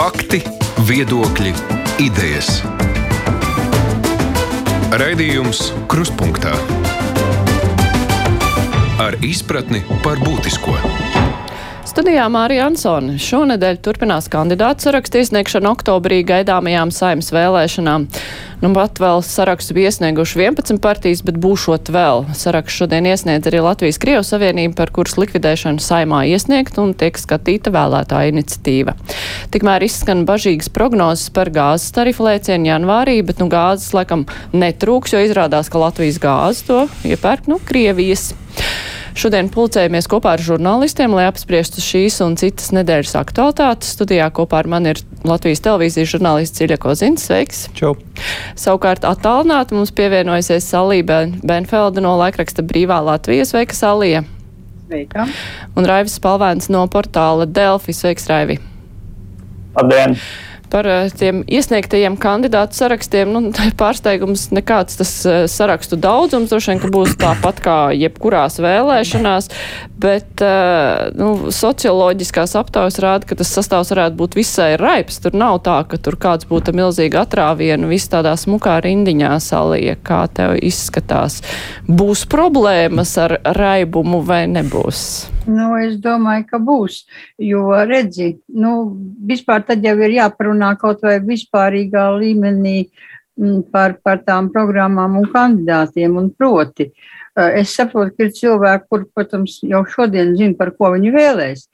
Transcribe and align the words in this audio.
Fakti, 0.00 0.38
viedokļi, 0.88 1.50
idejas. 2.00 2.62
Raidījums 4.96 5.60
Kruspunkta 5.92 6.54
ar 9.04 9.18
izpratni 9.20 9.82
par 10.00 10.16
būtisko. 10.24 10.72
Studijā 11.84 12.24
Mārija 12.32 12.70
Ansone 12.70 13.18
šonadēļ 13.20 13.82
turpinās 13.84 14.32
kandidātu 14.32 14.88
sarakstu 14.88 15.20
iesniegšanu 15.20 15.68
oktobrī 15.74 16.22
gaidāmajām 16.32 16.94
saimnes 16.96 17.28
vēlēšanām. 17.36 18.08
Nu, 18.60 18.68
pat 18.76 18.98
vēl 19.00 19.22
sarakstu 19.24 19.72
bija 19.72 19.88
iesnieguši 19.88 20.36
11 20.42 20.82
partijas, 20.84 21.22
bet 21.24 21.38
būšot 21.40 21.88
vēl. 21.94 22.26
Sarakstu 22.36 22.82
šodien 22.82 23.08
iesniedz 23.08 23.48
arī 23.48 23.62
Latvijas 23.64 23.96
Krievu 24.02 24.20
Savienība, 24.26 24.74
par 24.82 24.92
kuras 24.92 25.16
likvidēšanu 25.16 25.80
saimā 25.80 26.26
iesniegt 26.28 26.76
un 26.82 26.92
tiek 26.92 27.16
skatīta 27.16 27.72
vēlētāja 27.72 28.34
iniciatīva. 28.34 28.98
Tikmēr 29.54 29.88
izskan 29.88 30.26
bažīgas 30.28 30.68
prognozes 30.76 31.32
par 31.32 31.48
gāzes 31.54 31.88
tarifu 31.96 32.28
lēcienu 32.28 32.68
janvārī, 32.68 33.16
bet 33.24 33.40
nu 33.40 33.48
gāzes 33.48 33.94
laikam 33.96 34.28
netrūks, 34.52 35.16
jo 35.16 35.24
izrādās, 35.24 35.72
ka 35.72 35.80
Latvijas 35.80 36.20
gāzes 36.20 36.68
to 36.68 36.84
iepērk 37.08 37.48
no 37.48 37.56
nu, 37.56 37.64
Krievijas. 37.64 38.34
Šodien 39.20 39.50
pulcējamies 39.50 40.06
kopā 40.10 40.36
ar 40.36 40.42
žurnālistiem, 40.44 41.12
lai 41.16 41.26
apspriestu 41.28 41.82
šīs 41.82 42.20
un 42.24 42.36
citas 42.40 42.70
nedēļas 42.76 43.16
aktualitātes. 43.18 43.90
Studijā 43.96 44.28
kopā 44.34 44.62
ar 44.62 44.70
mani 44.70 44.94
ir 44.94 45.02
Latvijas 45.26 45.64
televīzijas 45.66 46.12
žurnālists 46.14 46.60
Ciļa 46.60 46.78
Kozins. 46.80 47.26
Sveiks! 47.26 47.66
Čau! 47.76 47.96
Savukārt 48.58 49.06
attālināti 49.06 49.76
mums 49.76 49.92
pievienojusies 49.94 50.66
Salība 50.72 51.22
Benfelda 51.46 52.02
no 52.04 52.16
laikraksta 52.20 52.64
Brīvā 52.66 53.00
Latvija. 53.06 53.46
Sveika, 53.48 53.76
Salija! 53.76 54.24
Sveika! 54.90 55.28
Un 55.78 55.86
Raivis 55.86 56.18
Palvēns 56.22 56.70
no 56.72 56.82
portāla 56.90 57.46
Delfi. 57.46 57.94
Sveiks, 57.94 58.26
Raivi! 58.30 58.58
Labdien! 59.78 60.18
Par 60.70 60.86
eh, 60.86 61.10
tiem 61.16 61.42
iesniegtajiem 61.50 62.16
kandidātu 62.20 62.78
sarakstiem. 62.78 63.32
Nu, 63.34 63.50
pārsteigums 63.80 64.48
nekāds 64.54 64.98
tas 65.00 65.12
eh, 65.26 65.42
sarakstu 65.50 65.98
daudzums, 66.00 66.50
droši 66.52 66.72
vien, 66.72 66.82
ka 66.82 66.90
būs 66.94 67.16
tāpat 67.20 67.62
kā 67.64 67.78
jebkurās 67.96 68.60
vēlēšanās, 68.62 69.50
bet 70.00 70.44
eh, 70.46 71.10
nu, 71.18 71.50
socioloģiskās 71.54 72.56
aptaujas 72.60 73.00
rāda, 73.02 73.28
ka 73.28 73.38
tas 73.40 73.52
sastāvs 73.56 73.92
varētu 73.94 74.18
būt 74.20 74.38
visai 74.38 74.72
raips. 74.80 75.20
Tur 75.24 75.36
nav 75.38 75.60
tā, 75.66 75.80
ka 75.90 76.00
tur 76.00 76.18
kāds 76.20 76.48
būtu 76.50 76.74
milzīgi 76.76 77.18
atrāvienu, 77.20 77.90
viss 77.90 78.10
tādā 78.12 78.36
smukā 78.38 78.78
rindiņā 78.86 79.34
salija, 79.42 79.98
kā 80.06 80.24
tev 80.34 80.56
izskatās. 80.62 81.40
Būs 81.88 82.24
problēmas 82.30 83.16
ar 83.20 83.40
raibumu 83.58 84.22
vai 84.26 84.44
nebūs? 84.50 85.04
Nu, 85.50 85.70
es 85.80 85.96
domāju, 86.02 86.44
ka 86.50 86.58
būs. 86.62 87.04
Jo, 87.42 87.64
redzi, 87.88 88.34
nu, 88.54 88.72
vispār 89.30 89.64
tad 89.66 89.84
jau 89.84 89.96
ir 90.04 90.18
jāparunā 90.18 90.74
kaut 90.80 91.02
vai 91.06 91.16
vispārīgā 91.24 92.04
līmenī 92.20 92.76
mm, 92.84 93.64
par, 93.72 93.96
par 94.04 94.22
tām 94.26 94.50
programmām 94.54 95.18
un 95.20 95.26
kandidātiem. 95.32 96.18
Un 96.20 96.28
proti, 96.36 96.90
eh, 96.90 97.62
es 97.62 97.74
saprotu, 97.74 98.14
ka 98.14 98.28
ir 98.28 98.34
cilvēki, 98.36 98.86
kur, 98.92 99.06
protams, 99.16 99.58
jau 99.72 99.82
šodien 99.90 100.36
zina, 100.38 100.58
par 100.58 100.70
ko 100.76 100.92
viņi 100.94 101.14
vēlēs, 101.16 101.66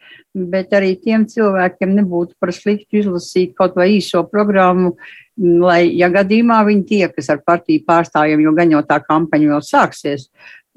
bet 0.54 0.72
arī 0.78 0.94
tiem 1.02 1.26
cilvēkiem 1.28 1.92
nebūtu 1.98 2.36
par 2.40 2.54
sliktu 2.56 3.02
izlasīt 3.02 3.56
kaut 3.58 3.76
vai 3.76 3.90
īso 3.98 4.24
programmu, 4.30 4.94
mm, 5.36 5.58
lai, 5.66 5.82
ja 5.98 6.08
gadījumā 6.12 6.62
viņi 6.70 6.88
tiekas 6.94 7.28
ar 7.34 7.44
partiju 7.44 7.84
pārstāvjiem, 7.88 8.46
jo 8.46 8.56
gan 8.56 8.72
jau 8.78 8.86
tā 8.88 9.02
kampaņa 9.04 9.52
vēl 9.52 9.68
sāksies, 9.68 10.30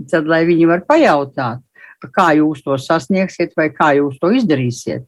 tad 0.10 0.28
lai 0.32 0.44
viņi 0.48 0.68
var 0.68 0.84
pajautāt 0.88 1.64
kā 2.08 2.32
jūs 2.40 2.64
to 2.64 2.78
sasniegsiet 2.80 3.56
vai 3.60 3.70
kā 3.76 3.94
jūs 4.00 4.20
to 4.22 4.32
izdarīsiet. 4.40 5.06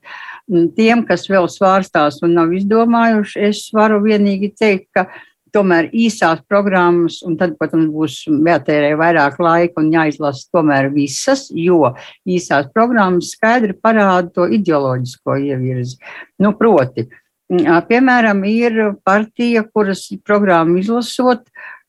Tiem, 0.76 1.06
kas 1.08 1.28
vēl 1.32 1.48
svārstās 1.52 2.20
un 2.26 2.36
nav 2.36 2.52
izdomājuši, 2.58 3.44
es 3.52 3.68
varu 3.76 4.02
vienīgi 4.04 4.52
teikt, 4.60 4.90
ka 4.98 5.08
tomēr 5.56 5.90
īsās 5.92 6.42
programmas, 6.48 7.20
un 7.28 7.36
tad, 7.40 7.58
protams, 7.60 7.90
būs 7.92 8.18
jātērē 8.28 8.94
vairāk 9.00 9.40
laika 9.44 9.82
un 9.84 9.92
jāizlasa 9.94 10.48
tomēr 10.56 10.90
visas, 10.94 11.50
jo 11.52 11.94
īsās 12.28 12.70
programmas 12.76 13.34
skaidri 13.36 13.76
parāda 13.76 14.32
to 14.36 14.48
ideoloģisko 14.48 15.36
ievirzi. 15.50 16.00
Nu, 16.40 16.54
proti, 16.60 17.10
piemēram, 17.52 18.46
ir 18.48 18.80
partija, 19.04 19.66
kuras 19.68 20.08
programmu 20.26 20.80
izlasot, 20.80 21.44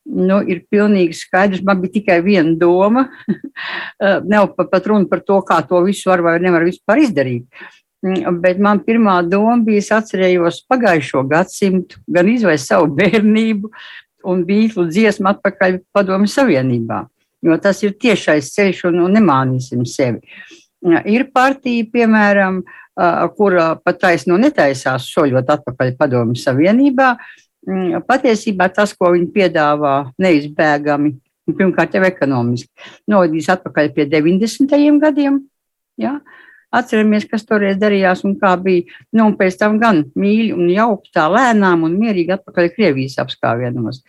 nu, 0.05 0.41
ir 0.49 0.65
pilnīgi 0.71 1.17
skaidrs. 1.17 1.63
Man 1.67 1.83
bija 1.83 1.99
tikai 2.01 2.21
viena 2.25 2.57
doma. 2.59 3.09
Eh, 4.03 4.19
nav 4.27 4.49
pat 4.57 4.87
runa 4.91 5.07
par 5.07 5.21
to, 5.23 5.37
kā 5.47 5.61
to 5.69 5.79
visu 5.87 6.09
var 6.11 6.25
vai 6.25 6.33
nevar 6.43 6.65
vispār 6.67 6.99
izdarīt. 7.05 7.45
Mm, 8.03 8.41
bet 8.43 8.59
man 8.59 8.81
pirmā 8.83 9.21
doma 9.23 9.55
bija, 9.63 9.79
es 9.79 9.91
atcerējos 9.95 10.65
pagājušo 10.67 11.23
gadsimtu, 11.31 12.01
gan 12.11 12.27
izvēlēt 12.33 12.65
savu 12.65 12.89
bērnību 12.99 13.71
un 14.33 14.43
bītlu 14.49 14.89
dziesmu 14.89 15.31
atpakaļ 15.31 15.79
padomu 15.95 16.27
savienībā. 16.27 17.05
Jo 17.47 17.61
tas 17.63 17.85
ir 17.87 17.95
tiešais 18.03 18.51
ceļš 18.57 18.83
un, 18.91 19.05
un 19.05 19.15
nemānīsim 19.21 19.87
sevi. 19.87 20.19
Mm, 20.83 21.07
ir 21.15 21.29
partija, 21.31 21.87
piemēram, 21.95 22.59
eh, 22.67 23.23
kura 23.39 23.69
pat 23.79 24.03
taisno 24.03 24.41
netaisās 24.41 25.07
soļot 25.15 25.55
atpakaļ 25.61 25.95
padomu 26.01 26.35
savienībā, 26.35 27.15
patiesībā 28.09 28.69
tas, 28.75 28.95
ko 28.97 29.13
viņi 29.15 29.31
piedāvā, 29.35 29.97
neizbēgami, 30.23 31.15
pirmkārt 31.51 31.95
jau 31.97 32.05
ekonomiski, 32.07 32.71
novadīs 33.11 33.51
atpakaļ 33.53 33.93
pie 33.97 34.07
90. 34.11 35.01
gadiem. 35.03 35.43
Ja? 36.01 36.19
Atceramies, 36.73 37.27
kas 37.29 37.45
toreiz 37.45 37.77
darījās 37.77 38.23
un 38.25 38.39
kā 38.41 38.55
bija. 38.57 38.87
Nu, 39.13 39.27
un 39.29 39.35
pēc 39.37 39.59
tam 39.61 39.77
gan 39.81 40.07
mīļi 40.17 40.53
un 40.57 40.71
jauki 40.73 41.13
tā 41.13 41.27
lēnām 41.29 41.85
un 41.85 41.99
mierīgi 42.01 42.33
atpakaļ 42.39 42.71
Krievijas 42.73 43.19
apskāvienos. 43.21 44.01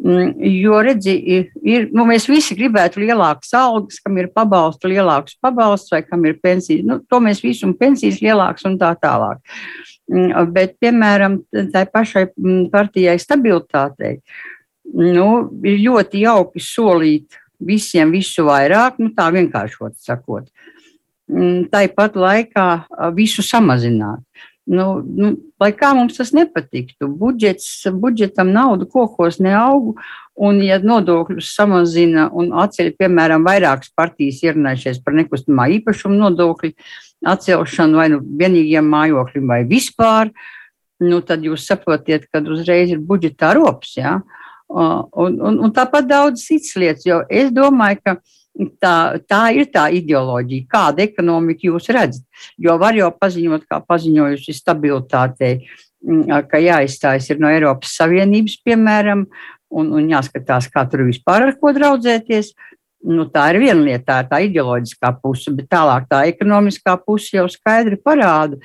Mm, 0.00 0.32
jo, 0.62 0.78
redzi, 0.80 1.12
ir, 1.60 1.90
nu, 1.92 2.06
mēs 2.08 2.24
visi 2.30 2.56
gribētu 2.56 3.02
lielākas 3.02 3.52
algas, 3.54 4.00
kam 4.00 4.16
ir 4.18 4.30
pabalstu, 4.32 4.88
lielāks 4.88 5.36
pabalsts 5.44 5.92
vai 5.92 6.00
kam 6.06 6.24
ir 6.26 6.38
pensijas. 6.42 6.86
Nu, 6.88 6.98
to 7.04 7.20
mēs 7.22 7.44
visi 7.44 7.66
un 7.68 7.76
pensijas 7.78 8.22
lielākas 8.24 8.64
un 8.66 8.78
tā 8.80 8.94
tālāk. 8.98 9.44
Mm, 10.10 10.32
bet, 10.50 10.74
piemēram, 10.82 11.38
tai 11.70 11.84
pašai 11.86 12.24
mm, 12.32 12.64
partijai 12.72 13.18
stabilitātei 13.22 14.16
nu, 14.90 15.28
ir 15.62 15.78
ļoti 15.84 16.24
jauki 16.24 16.62
solīt 16.64 17.38
visiem 17.60 18.10
visu 18.10 18.46
vairāk, 18.48 18.98
nu, 18.98 19.12
tā 19.14 19.28
vienkāršot 19.34 20.00
sakot. 20.02 20.48
Mm, 21.30 21.68
tāpat 21.70 22.16
laikā 22.18 22.66
visu 23.14 23.44
samazināt. 23.46 24.24
Nu, 24.70 25.00
nu, 25.02 25.32
lai 25.58 25.70
kā 25.74 25.90
mums 25.96 26.18
tas 26.18 26.30
nepatiktu, 26.36 27.08
budžets, 27.18 27.86
budžetam 27.90 28.52
naudu 28.54 28.86
kokos 28.90 29.40
neaug, 29.42 29.96
un 30.38 30.60
ja 30.62 30.78
nodokļus 30.82 31.48
samazina 31.56 32.28
un 32.36 32.52
atceļ, 32.62 32.92
piemēram, 33.00 33.46
vairākas 33.46 33.90
partijas 33.96 34.42
ierunājušies 34.44 35.00
par 35.02 35.16
nekustamā 35.18 35.66
īpašuma 35.78 36.20
nodokļu, 36.20 36.74
atcelšanu 37.26 38.00
vai 38.00 38.08
nu 38.12 38.20
vienīgiem 38.20 38.86
mājokļiem 38.90 39.52
vai 39.52 39.60
vispār, 39.68 40.30
nu, 41.04 41.20
tad 41.24 41.44
jūs 41.44 41.66
saprotiet, 41.68 42.26
ka 42.32 42.42
uzreiz 42.44 42.92
ir 42.92 43.00
budžetā 43.04 43.54
rops. 43.56 43.96
Ja? 43.98 44.18
Un, 44.70 45.38
un, 45.40 45.58
un 45.64 45.72
tāpat 45.74 46.06
daudz 46.08 46.44
citas 46.46 46.76
lietas, 46.78 47.06
jo 47.08 47.22
es 47.26 47.50
domāju, 47.54 48.00
ka 48.04 48.16
tā, 48.82 48.94
tā 49.28 49.42
ir 49.56 49.70
tā 49.72 49.88
ideoloģija, 49.96 50.68
kāda 50.70 51.04
ekonomika 51.06 51.66
jūs 51.68 51.88
redzat. 51.94 52.24
Jo 52.58 52.76
var 52.80 52.98
jau 52.98 53.10
paziņot, 53.16 53.66
kā 53.70 53.80
paziņojuši 53.86 54.56
stabilitātei, 54.56 55.54
ka 56.50 56.60
jāizstājas 56.60 57.32
no 57.40 57.50
Eiropas 57.50 57.96
Savienības, 57.98 58.60
piemēram, 58.64 59.26
un, 59.70 59.92
un 59.96 60.10
jāskatās, 60.10 60.70
kā 60.72 60.84
tur 60.90 61.06
vispār 61.08 61.48
ar 61.48 61.56
ko 61.60 61.72
draudzēties. 61.76 62.54
Nu, 63.00 63.24
tā 63.32 63.46
ir 63.54 63.60
viena 63.62 63.80
lieta, 63.80 64.18
tā 64.20 64.28
tā 64.28 64.40
ideoloģiskā 64.44 65.14
puse, 65.22 65.52
bet 65.56 65.70
tālāk 65.72 66.04
tā 66.10 66.26
ekonomiskā 66.28 66.98
puse 67.00 67.32
jau 67.32 67.46
skaidri 67.48 67.96
parāda, 67.96 68.58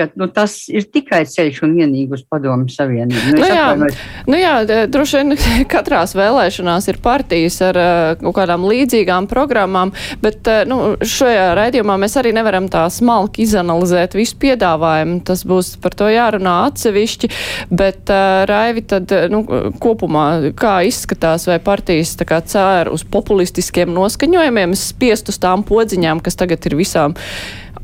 ka 0.00 0.08
nu, 0.20 0.28
tas 0.32 0.56
ir 0.72 0.86
tikai 0.92 1.22
ceļš 1.28 1.60
un 1.66 1.76
vienīgi 1.78 2.16
uz 2.16 2.24
padomu 2.30 2.70
savienību. 2.72 3.34
Nu, 3.34 3.40
nu, 3.40 3.48
jā, 3.48 3.66
atvainojos. 3.68 4.00
nu 4.30 4.40
jā, 4.40 4.54
droši 4.90 5.20
vien 5.20 5.36
katrās 5.74 6.14
vēlēšanās 6.18 6.88
ir 6.92 7.00
partijas 7.04 7.60
ar 7.66 7.80
uh, 7.80 7.98
kaut 8.22 8.36
kādām 8.40 8.64
līdzīgām 8.70 9.28
programmām, 9.30 9.92
bet 10.24 10.48
uh, 10.50 10.62
nu, 10.68 10.80
šajā 11.00 11.50
raidījumā 11.58 11.98
mēs 12.00 12.16
arī 12.20 12.34
nevaram 12.36 12.68
tā 12.72 12.86
smalki 12.92 13.44
izanalizēt 13.46 14.16
visu 14.18 14.38
piedāvājumu. 14.40 15.20
Tas 15.26 15.44
būs 15.48 15.74
par 15.82 15.96
to 15.98 16.08
jārunā 16.10 16.56
atsevišķi, 16.70 17.30
bet 17.70 18.10
uh, 18.12 18.44
Raivi 18.50 18.84
tad 18.90 19.12
nu, 19.32 19.42
kopumā 19.82 20.26
kā 20.58 20.80
izskatās, 20.88 21.46
vai 21.50 21.60
partijas 21.62 22.16
tā 22.20 22.26
kā 22.28 22.40
cēr 22.44 22.90
uz 22.92 23.04
populistiskiem 23.10 23.92
noskaņojumiem, 23.94 24.76
spiest 24.78 25.32
uz 25.32 25.40
tām 25.42 25.64
podziņām, 25.66 26.22
kas 26.24 26.38
tagad 26.40 26.66
ir 26.70 26.78
visām 26.80 27.16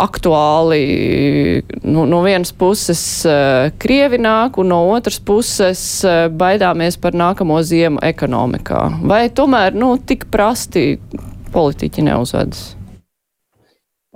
aktuāli 0.03 1.63
nu, 1.83 2.05
no 2.09 2.21
vienas 2.25 2.53
puses 2.57 3.01
uh, 3.29 3.69
Krievi 3.81 4.21
nāk, 4.21 4.59
un 4.61 4.71
no 4.73 4.83
otras 4.93 5.19
puses 5.23 5.83
uh, 6.05 6.27
baidāmies 6.29 6.99
par 7.01 7.17
nākamo 7.17 7.59
ziemu 7.65 8.03
ekonomikā. 8.05 8.83
Vai 9.09 9.27
tomēr 9.33 9.77
nu, 9.77 9.95
tik 9.99 10.29
prasti 10.33 10.97
politiķi 11.55 12.07
neuzvedas? 12.11 12.67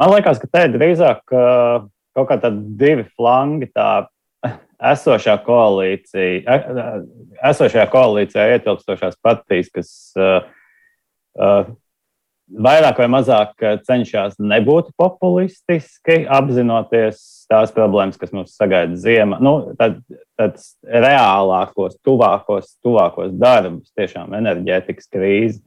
Man 0.01 0.15
liekas, 0.15 0.41
ka 0.41 0.49
te 0.49 0.65
ir 0.69 0.77
drīzāk 0.77 1.35
uh, 1.37 1.85
kaut 2.17 2.31
kā 2.31 2.41
tādi 2.41 2.65
divi 2.81 3.05
flangi. 3.17 3.69
Tā 3.75 3.91
esošā 4.91 5.37
koalīcija, 5.45 6.57
esošajā 7.51 7.85
koalīcijā 7.93 8.47
ietilpstošās 8.55 9.19
partijas, 9.21 9.69
kas 9.75 9.91
uh, 10.17 10.49
uh, 11.37 11.73
vairāk 12.51 12.99
vai 13.01 13.09
mazāk 13.11 13.65
cenšas 13.87 14.37
nebūt 14.43 14.91
populistiski, 14.99 16.25
apzinoties 16.31 17.47
tās 17.51 17.73
problēmas, 17.75 18.19
kas 18.21 18.33
mums 18.35 18.55
sagaida 18.59 18.99
ziemā. 18.99 19.41
Nu, 19.43 19.73
tad, 19.79 20.01
tad 20.39 20.59
reālākos, 20.85 21.99
tuvākos, 22.07 22.75
tuvākos 22.85 23.35
darbus, 23.39 23.93
tiešām 23.99 24.35
enerģētikas 24.39 25.11
krīze, 25.13 25.61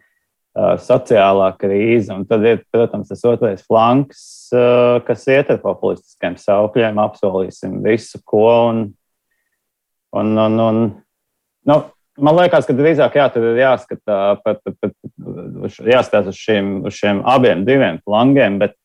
uh, 0.56 0.76
sociālā 0.82 1.52
krīze. 1.60 2.14
Un 2.16 2.28
tad 2.30 2.46
ir, 2.48 2.64
protams, 2.74 3.12
tas 3.12 3.24
otrais 3.30 3.64
flanks, 3.68 4.26
uh, 4.56 5.00
kas 5.08 5.28
iet 5.32 5.52
ar 5.54 5.62
populistiskiem 5.64 6.38
saukļiem, 6.42 7.02
apsolīsim 7.04 7.82
visu, 7.86 8.22
ko. 8.28 8.48
Un, 8.70 8.86
un, 10.20 10.38
un, 10.46 10.62
un, 10.68 10.86
nu, 11.70 11.82
man 12.22 12.38
liekas, 12.38 12.68
ka 12.68 12.76
drīzāk 12.78 13.18
jā, 13.18 13.28
ir 13.40 13.60
jāskatā, 13.62 14.20
pat, 14.44 14.62
pat, 14.82 14.96
jāskatās 15.88 16.32
uz 16.34 16.40
šiem, 16.40 16.74
uz 16.88 16.98
šiem 16.98 17.24
abiem 17.30 17.64
diviem 17.68 18.00
flangiem, 18.04 18.60
bet, 18.62 18.76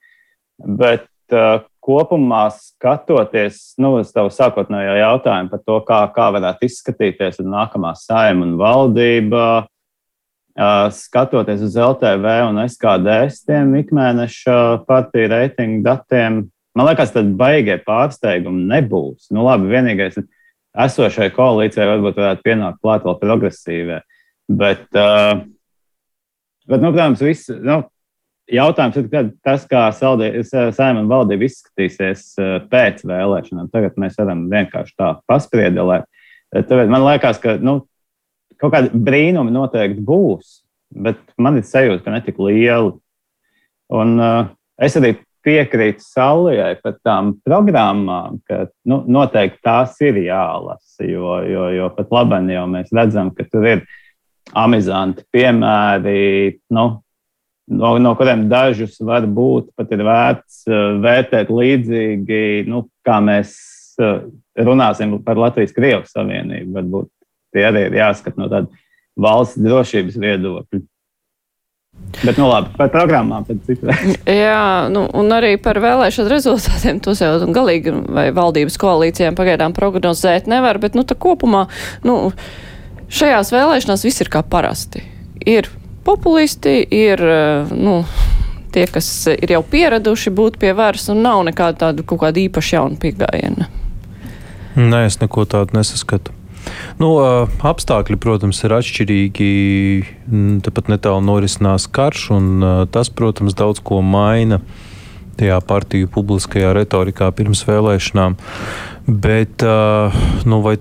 bet 0.59 1.09
uh, 1.35 1.65
kopumā 1.85 2.47
skatoties 2.55 3.75
nu, 3.81 3.99
uz 4.03 4.13
tavu 4.15 4.33
sākotnējo 4.35 4.99
jautājumu 5.01 5.53
par 5.53 5.65
to, 5.65 5.81
kā, 5.89 6.03
kā 6.15 6.29
varētu 6.37 6.69
izskatīties 6.69 7.43
nākamā 7.45 7.95
saima 7.99 8.47
un 8.47 8.57
valdība, 8.61 9.45
uh, 9.65 10.89
skatoties 10.95 11.65
uz 11.69 11.77
LTV 11.79 12.39
un 12.49 12.63
SKDS 12.65 13.45
tiem 13.49 13.77
ikmēneša 13.83 14.59
partiju 14.89 15.33
reitingu 15.35 15.85
datiem, 15.87 16.43
man 16.77 16.91
liekas, 16.91 17.13
tad 17.15 17.31
baigie 17.39 17.79
pārsteigumi 17.85 18.67
nebūs. 18.73 19.31
Nu, 19.35 19.45
labi, 19.47 19.71
vienīgais 19.73 20.19
ir 20.21 20.29
esošai 20.85 21.29
koalīcijai 21.35 21.89
varbūt 21.91 22.19
varētu 22.21 22.45
pienākt 22.47 22.81
klāt 22.83 23.07
vēl 23.07 23.19
progresīvai. 23.21 24.01
Bet, 24.49 24.87
uh, 24.97 25.43
bet 26.69 26.83
nu, 26.85 26.93
protams, 26.93 27.23
viss, 27.25 27.51
nu, 27.53 27.83
jautājums 28.53 28.97
ir, 29.01 29.11
tas, 29.45 29.67
kā 29.69 29.89
saimnieka 29.93 31.09
valdība 31.11 31.49
izskatīsies 31.49 32.25
uh, 32.41 32.55
pēc 32.71 33.05
vēlēšanām. 33.09 33.69
Tagad 33.75 33.99
mēs 34.01 34.17
varam 34.21 34.47
vienkārši 34.53 34.97
tā 34.99 35.13
paspriedelēt. 35.29 36.09
Tāpēc 36.55 36.89
man 36.89 37.05
liekas, 37.05 37.41
ka 37.43 37.59
nu, 37.61 37.83
kaut 38.61 38.73
kādi 38.75 38.93
brīnumi 38.95 39.53
noteikti 39.53 40.05
būs, 40.05 40.63
bet 40.95 41.21
man 41.37 41.61
ir 41.61 41.67
sajūta, 41.69 42.07
ka 42.07 42.15
ne 42.15 42.23
tik 42.25 42.41
lieli. 42.41 42.95
Un, 43.93 44.17
uh, 44.21 44.49
es 44.81 44.97
arī 45.01 45.17
piekrītu 45.49 46.05
Saulijai 46.05 46.75
par 46.83 46.99
tām 47.05 47.33
programmām, 47.47 48.39
ka 48.49 48.67
nu, 48.89 49.01
noteikti 49.09 49.63
tās 49.65 49.97
ir 50.05 50.21
jālasa, 50.27 51.07
jo, 51.09 51.39
jo, 51.49 51.69
jo 51.73 51.89
pat 51.97 52.13
labi 52.13 52.43
jau 52.53 52.67
mēs 52.71 52.93
redzam, 52.95 53.33
ka 53.35 53.47
tur 53.49 53.67
ir 53.73 53.85
amizanti 54.57 55.25
piemēri, 55.33 56.59
nu, 56.77 56.85
no, 57.69 57.93
no 58.01 58.15
kuriem 58.19 58.47
dažus 58.51 58.99
var 59.05 59.27
būt 59.27 59.73
pat 59.77 59.93
ir 59.97 60.05
vērts 60.07 60.63
uh, 60.69 60.99
vērtēt 61.05 61.53
līdzīgi, 61.53 62.43
nu, 62.69 62.85
kā 63.07 63.19
mēs 63.25 63.55
uh, 64.03 64.29
runāsim 64.59 65.19
par 65.25 65.41
Latvijas-Krievijas 65.41 66.15
Savienību. 66.17 66.75
Varbūt 66.77 67.11
tie 67.57 67.67
arī 67.69 67.89
ir 67.89 67.99
jāskat 68.01 68.39
no 68.41 68.49
tāda 68.51 68.69
valsts 69.19 69.61
drošības 69.63 70.19
viedokļa. 70.21 70.83
Bet, 72.25 72.39
nu, 72.41 72.49
labi, 72.49 72.73
par 72.75 72.89
programmām 72.91 73.45
tad 73.47 73.61
citreiz. 73.67 74.17
Jā, 74.27 74.89
nu, 74.91 75.05
un 75.15 75.35
arī 75.35 75.53
par 75.63 75.79
vēlēšanu 75.83 76.31
rezultātiem 76.33 77.03
tos 77.05 77.21
jau 77.23 77.35
galīgi 77.55 77.93
vai 78.09 78.29
valdības 78.35 78.79
koalīcijām 78.81 79.37
pagaidām 79.39 79.77
prognozēt 79.77 80.49
nevar, 80.51 80.81
bet, 80.83 80.97
nu, 80.99 81.05
tā 81.07 81.15
kopumā, 81.19 81.67
nu, 82.09 82.33
šajās 83.13 83.53
vēlēšanās 83.55 84.07
viss 84.09 84.25
ir 84.25 84.33
kā 84.33 84.43
parasti. 84.43 85.05
Ir 85.47 85.71
populisti, 86.09 86.81
ir, 86.97 87.23
nu, 87.77 88.01
tie, 88.75 88.87
kas 88.91 89.11
ir 89.37 89.55
jau 89.55 89.63
pieraduši 89.63 90.33
būt 90.35 90.59
pie 90.63 90.73
varas 90.77 91.07
un 91.13 91.23
nav 91.25 91.45
nekāda 91.49 91.87
tāda 91.87 92.07
kaut 92.09 92.25
kāda 92.25 92.43
īpaša 92.49 92.81
jauna 92.81 92.99
pieejama. 93.01 93.69
Nē, 94.79 95.05
es 95.09 95.21
neko 95.23 95.47
tādu 95.51 95.79
nesaskatu. 95.79 96.38
Nu, 96.99 97.13
apstākļi, 97.71 98.19
protams, 98.21 98.61
ir 98.67 98.75
atšķirīgi. 98.79 99.49
Tāpat 100.67 100.93
netālu 100.93 101.25
norisinās 101.25 101.89
karš, 101.91 102.29
un 102.37 102.69
tas, 102.95 103.11
protams, 103.11 103.57
daudz 103.59 103.83
ko 103.85 104.03
maina 104.05 104.63
tajā 105.39 105.59
partiju 105.63 106.11
publiskajā 106.11 106.73
retorikā 106.75 107.31
pirms 107.37 107.63
vēlēšanām. 107.69 108.37
Bet, 109.09 109.63
nu, 110.45 110.59
vai, 110.65 110.75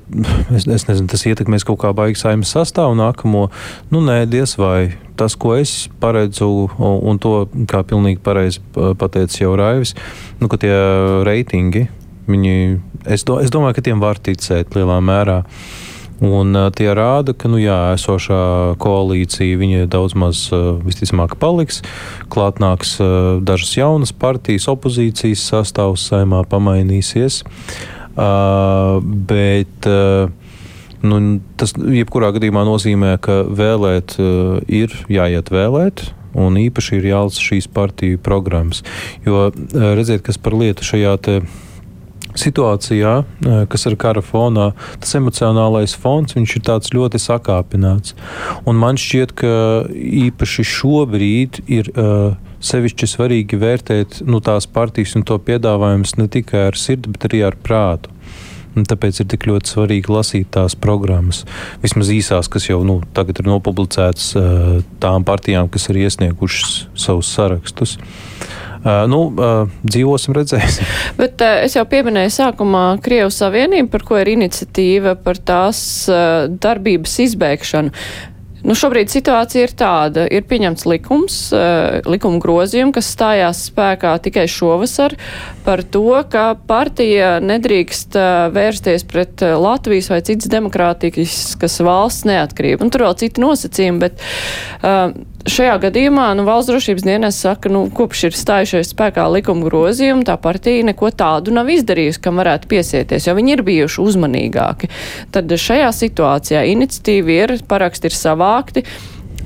es, 0.51 0.66
es 0.68 0.88
nezinu, 0.89 1.07
tas 1.07 1.24
ietekmēs 1.30 1.63
kaut 1.68 1.80
kā 1.84 1.94
baigts 1.95 2.25
saimnes 2.25 2.51
sastāvu 2.51 2.98
nākamo. 3.00 3.45
Nu, 3.94 4.01
nē, 4.04 4.25
diez 4.28 4.57
vai. 4.60 4.98
Tas, 5.18 5.38
ko 5.40 5.56
es 5.57 5.88
paredzu, 6.01 6.50
un 6.78 7.22
to, 7.24 7.48
kā 7.69 7.81
pilnīgi 7.88 8.19
pareizi 8.25 8.62
pateica 8.74 9.40
jau 9.40 9.56
Raivis, 9.57 9.95
nu, 10.42 10.50
ka 10.51 10.60
tie 10.62 10.75
reitingi, 11.25 11.88
viņi, 12.27 12.56
es, 13.06 13.24
do, 13.27 13.41
es 13.44 13.53
domāju, 13.53 13.79
ka 13.79 13.85
tiem 13.89 14.03
var 14.03 14.19
ticēt 14.24 14.75
lielā 14.77 15.01
mērā. 15.03 15.44
Uh, 15.44 15.88
Un, 16.18 16.56
uh, 16.57 16.71
tie 16.74 16.89
rāda, 16.97 17.35
ka 17.38 17.50
nu, 17.50 17.59
jā, 17.62 17.94
esošā 17.94 18.77
koalīcija 18.81 19.85
daudz 19.85 20.15
maz 20.18 20.47
uh, 20.50 20.79
visticamāk 20.81 21.35
paliks. 21.38 21.83
Klāt 22.33 22.57
nāks 22.57 22.95
uh, 22.97 23.38
dažas 23.45 23.75
jaunas 23.77 24.13
partijas, 24.18 24.65
opozīcijas 24.71 25.45
sastāvs 25.45 26.07
saimā 26.09 26.41
pamainīsies. 26.50 27.44
Uh, 28.18 28.97
bet 29.03 29.85
uh, 29.85 30.33
nu, 31.06 31.21
tas 31.53 31.75
jebkurā 31.77 32.33
gadījumā 32.33 32.65
nozīmē, 32.65 33.13
ka 33.21 33.44
vēlēt 33.45 34.18
uh, 34.18 34.57
ir 34.65 34.97
jāiet 35.13 35.53
vēlēt. 35.53 36.07
Un 36.38 36.57
īpaši 36.57 36.97
ir 36.97 37.12
jālasa 37.13 37.41
šīs 37.41 37.69
partiju 37.73 38.18
programmas. 38.21 38.83
Jo 39.25 39.47
redziet, 39.73 40.25
kas 40.25 40.38
par 40.41 40.57
lietu 40.57 40.85
šajā 40.85 41.13
situācijā, 42.38 43.13
kas 43.72 43.88
ir 43.89 43.98
kara 44.00 44.24
fonā, 44.25 44.72
tas 45.01 45.16
emocionālais 45.19 45.95
fons 45.98 46.38
ir 46.38 46.98
ļoti 46.98 47.22
sakāpināts. 47.22 48.16
Un 48.68 48.80
man 48.80 49.00
šķiet, 49.01 49.34
ka 49.38 49.54
īpaši 50.28 50.68
šobrīd 50.72 51.62
ir 51.68 51.92
uh, 51.94 52.36
sevišķi 52.63 53.10
svarīgi 53.10 53.60
vērtēt 53.62 54.22
nu, 54.28 54.42
tās 54.44 54.68
partijas 54.69 55.16
un 55.18 55.25
to 55.28 55.38
piedāvājumus 55.42 56.18
ne 56.18 56.28
tikai 56.31 56.68
ar 56.72 56.80
sirdi, 56.80 57.13
bet 57.13 57.30
arī 57.30 57.44
ar 57.48 57.57
prātu. 57.63 58.13
Tāpēc 58.85 59.24
ir 59.24 59.29
tik 59.31 59.47
ļoti 59.50 59.74
svarīgi 59.74 60.13
lasīt 60.13 60.52
tās 60.54 60.75
programmas, 60.78 61.44
vismaz 61.81 62.11
īsās, 62.13 62.52
kas 62.52 62.69
jau 62.69 62.83
nu, 62.85 62.99
tagad 63.18 63.42
ir 63.42 63.49
nopublicētas 63.49 64.30
tām 65.02 65.25
partijām, 65.28 65.71
kas 65.73 65.90
ir 65.90 66.04
iesniegušas 66.06 66.78
savus 66.99 67.33
sarakstus. 67.33 67.97
Uh, 68.78 69.04
nu, 69.09 69.19
uh, 69.33 69.68
dzīvosim, 69.83 70.35
redzēsim. 70.37 70.85
Bet 71.21 71.42
uh, 71.42 71.63
es 71.66 71.73
jau 71.75 71.83
pieminēju 71.90 72.31
sākumā 72.31 72.83
Krievijas 73.04 73.40
Savienību, 73.42 73.90
par 73.92 74.06
ko 74.07 74.19
ir 74.21 74.30
iniciatīva 74.35 75.18
par 75.23 75.42
tās 75.42 75.80
darbības 76.07 77.18
izbēgšanu. 77.25 77.92
Nu, 78.68 78.76
šobrīd 78.76 79.07
situācija 79.07 79.64
ir 79.64 79.71
tāda, 79.80 80.26
ir 80.28 80.44
pieņemts 80.47 80.83
likums, 80.90 81.38
uh, 81.56 82.02
likuma 82.04 82.42
grozījumi, 82.44 82.92
kas 82.97 83.14
stājās 83.16 83.62
spēkā 83.69 84.12
tikai 84.26 84.44
šovasar 84.52 85.16
par 85.64 85.86
to, 85.88 86.09
ka 86.28 86.50
partija 86.68 87.38
nedrīkst 87.44 88.18
uh, 88.19 88.50
vērsties 88.52 89.07
pret 89.07 89.45
uh, 89.45 89.56
Latvijas 89.64 90.12
vai 90.12 90.19
citas 90.28 90.52
demokrātiskas 90.52 91.80
valsts 91.88 92.28
neatkarību. 92.28 92.83
Un 92.83 92.92
tur 92.92 93.07
vēl 93.07 93.16
citi 93.24 93.44
nosacījumi, 93.45 94.04
bet 94.04 94.19
uh, 94.83 95.16
šajā 95.51 95.77
gadījumā 95.87 96.27
nu, 96.37 96.44
valsts 96.47 96.71
drošības 96.71 97.07
dienas 97.07 97.39
saka, 97.44 97.71
nu, 97.71 97.85
kopš 97.94 98.25
ir 98.30 98.37
stājušies 98.37 98.92
spēkā 98.95 99.27
likuma 99.31 99.68
grozījumi, 99.69 100.25
tā 100.27 100.35
partija 100.42 100.85
neko 100.89 101.13
tādu 101.16 101.54
nav 101.56 101.69
izdarījusi, 101.71 102.21
kam 102.23 102.42
varētu 102.42 102.69
piesieties, 102.71 103.30
jo 103.30 103.37
viņi 103.37 103.56
ir 103.56 103.63
bijuši 103.68 104.04
uzmanīgāki. 104.04 104.92
Tad 105.35 105.54
šajā 105.68 105.94
situācijā 105.95 106.66
iniciatīva 106.73 107.37
ir, 107.37 107.56
paraksti 107.69 108.11
ir 108.11 108.18
savā 108.18 108.47
vākti. 108.47 108.85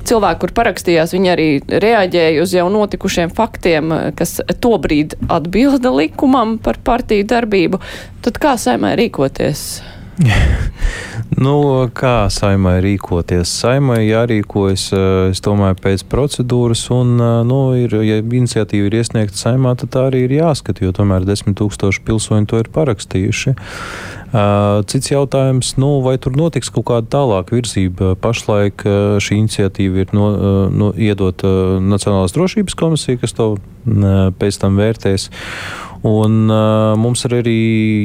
Cilvēki, 0.01 0.39
kur 0.41 0.53
parakstījās, 0.57 1.13
viņi 1.13 1.29
arī 1.29 1.47
reaģēja 1.69 2.41
uz 2.41 2.55
jau 2.57 2.65
notikušiem 2.73 3.33
faktiem, 3.37 3.93
kas 4.17 4.39
tobrīd 4.63 5.13
atbilda 5.29 5.93
likumam 5.93 6.57
par 6.63 6.81
partiju 6.81 7.27
darbību. 7.29 7.81
Tad 8.25 8.41
kā 8.41 8.55
saimē 8.57 8.95
rīkoties? 8.97 9.67
nu, 11.45 11.55
kā 11.97 12.15
saimai 12.33 12.77
rīkoties? 12.83 13.51
Saimai 13.61 14.01
jārīkojas, 14.05 14.85
es 15.31 15.43
domāju, 15.43 15.79
pēc 15.83 16.05
procedūras, 16.11 16.85
un, 16.93 17.15
nu, 17.47 17.59
ir, 17.79 17.95
ja 18.05 18.19
iniciatīva 18.21 18.89
ir 18.89 18.99
iesniegta 19.01 19.39
saimā, 19.39 19.75
tad 19.79 19.93
tā 19.95 20.07
arī 20.11 20.25
ir 20.27 20.37
jāskata, 20.41 20.85
jo 20.85 20.93
tomēr 20.95 21.27
desmit 21.27 21.57
tūkstoši 21.61 22.03
pilsoņi 22.07 22.51
to 22.51 22.61
ir 22.61 22.71
parakstījuši. 22.75 23.55
Cits 24.31 25.11
jautājums, 25.11 25.73
nu, 25.75 25.97
vai 26.05 26.15
tur 26.21 26.37
notiks 26.39 26.71
kaut 26.71 26.85
kāda 26.87 27.09
tālāka 27.17 27.57
virzība? 27.57 28.13
Pašlaik 28.15 28.85
šī 29.19 29.41
iniciatīva 29.41 30.05
ir 30.05 30.13
no, 30.15 30.27
no, 30.71 30.91
iedota 30.95 31.51
Nacionālās 31.83 32.31
drošības 32.37 32.77
komisija, 32.79 33.19
kas 33.19 33.35
to 33.35 33.53
pēc 34.39 34.61
tam 34.61 34.79
vērtēs. 34.79 35.27
Un, 36.01 36.49
uh, 36.49 36.95
mums 36.97 37.21
ir 37.27 37.35
arī 37.37 37.57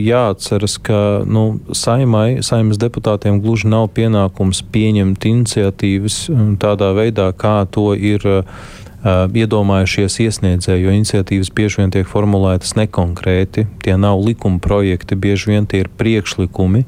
jāatceras, 0.05 0.75
ka 0.85 1.23
nu, 1.25 1.63
saimai, 1.73 2.43
saimas 2.45 2.77
deputātiem 2.83 3.39
gluži 3.41 3.71
nav 3.73 3.89
pienākums 3.97 4.61
pieņemt 4.75 5.25
iniciatīvas 5.31 6.19
tādā 6.61 6.91
veidā, 6.97 7.31
kā 7.33 7.63
to 7.73 7.95
ir. 7.97 8.27
Uh, 8.27 8.83
iedomājušies 9.07 10.19
iesniedzēji, 10.25 10.85
jo 10.85 10.95
iniciatīvas 10.95 11.53
bieži 11.55 11.83
vien 11.83 11.93
tiek 11.95 12.09
formulētas 12.11 12.75
nekonkrēti. 12.79 13.67
Tie 13.85 13.99
nav 14.01 14.19
likuma 14.25 14.59
projekti, 14.63 15.19
bieži 15.19 15.53
vien 15.53 15.69
tie 15.69 15.85
ir 15.85 15.93
priekšlikumi. 15.99 16.85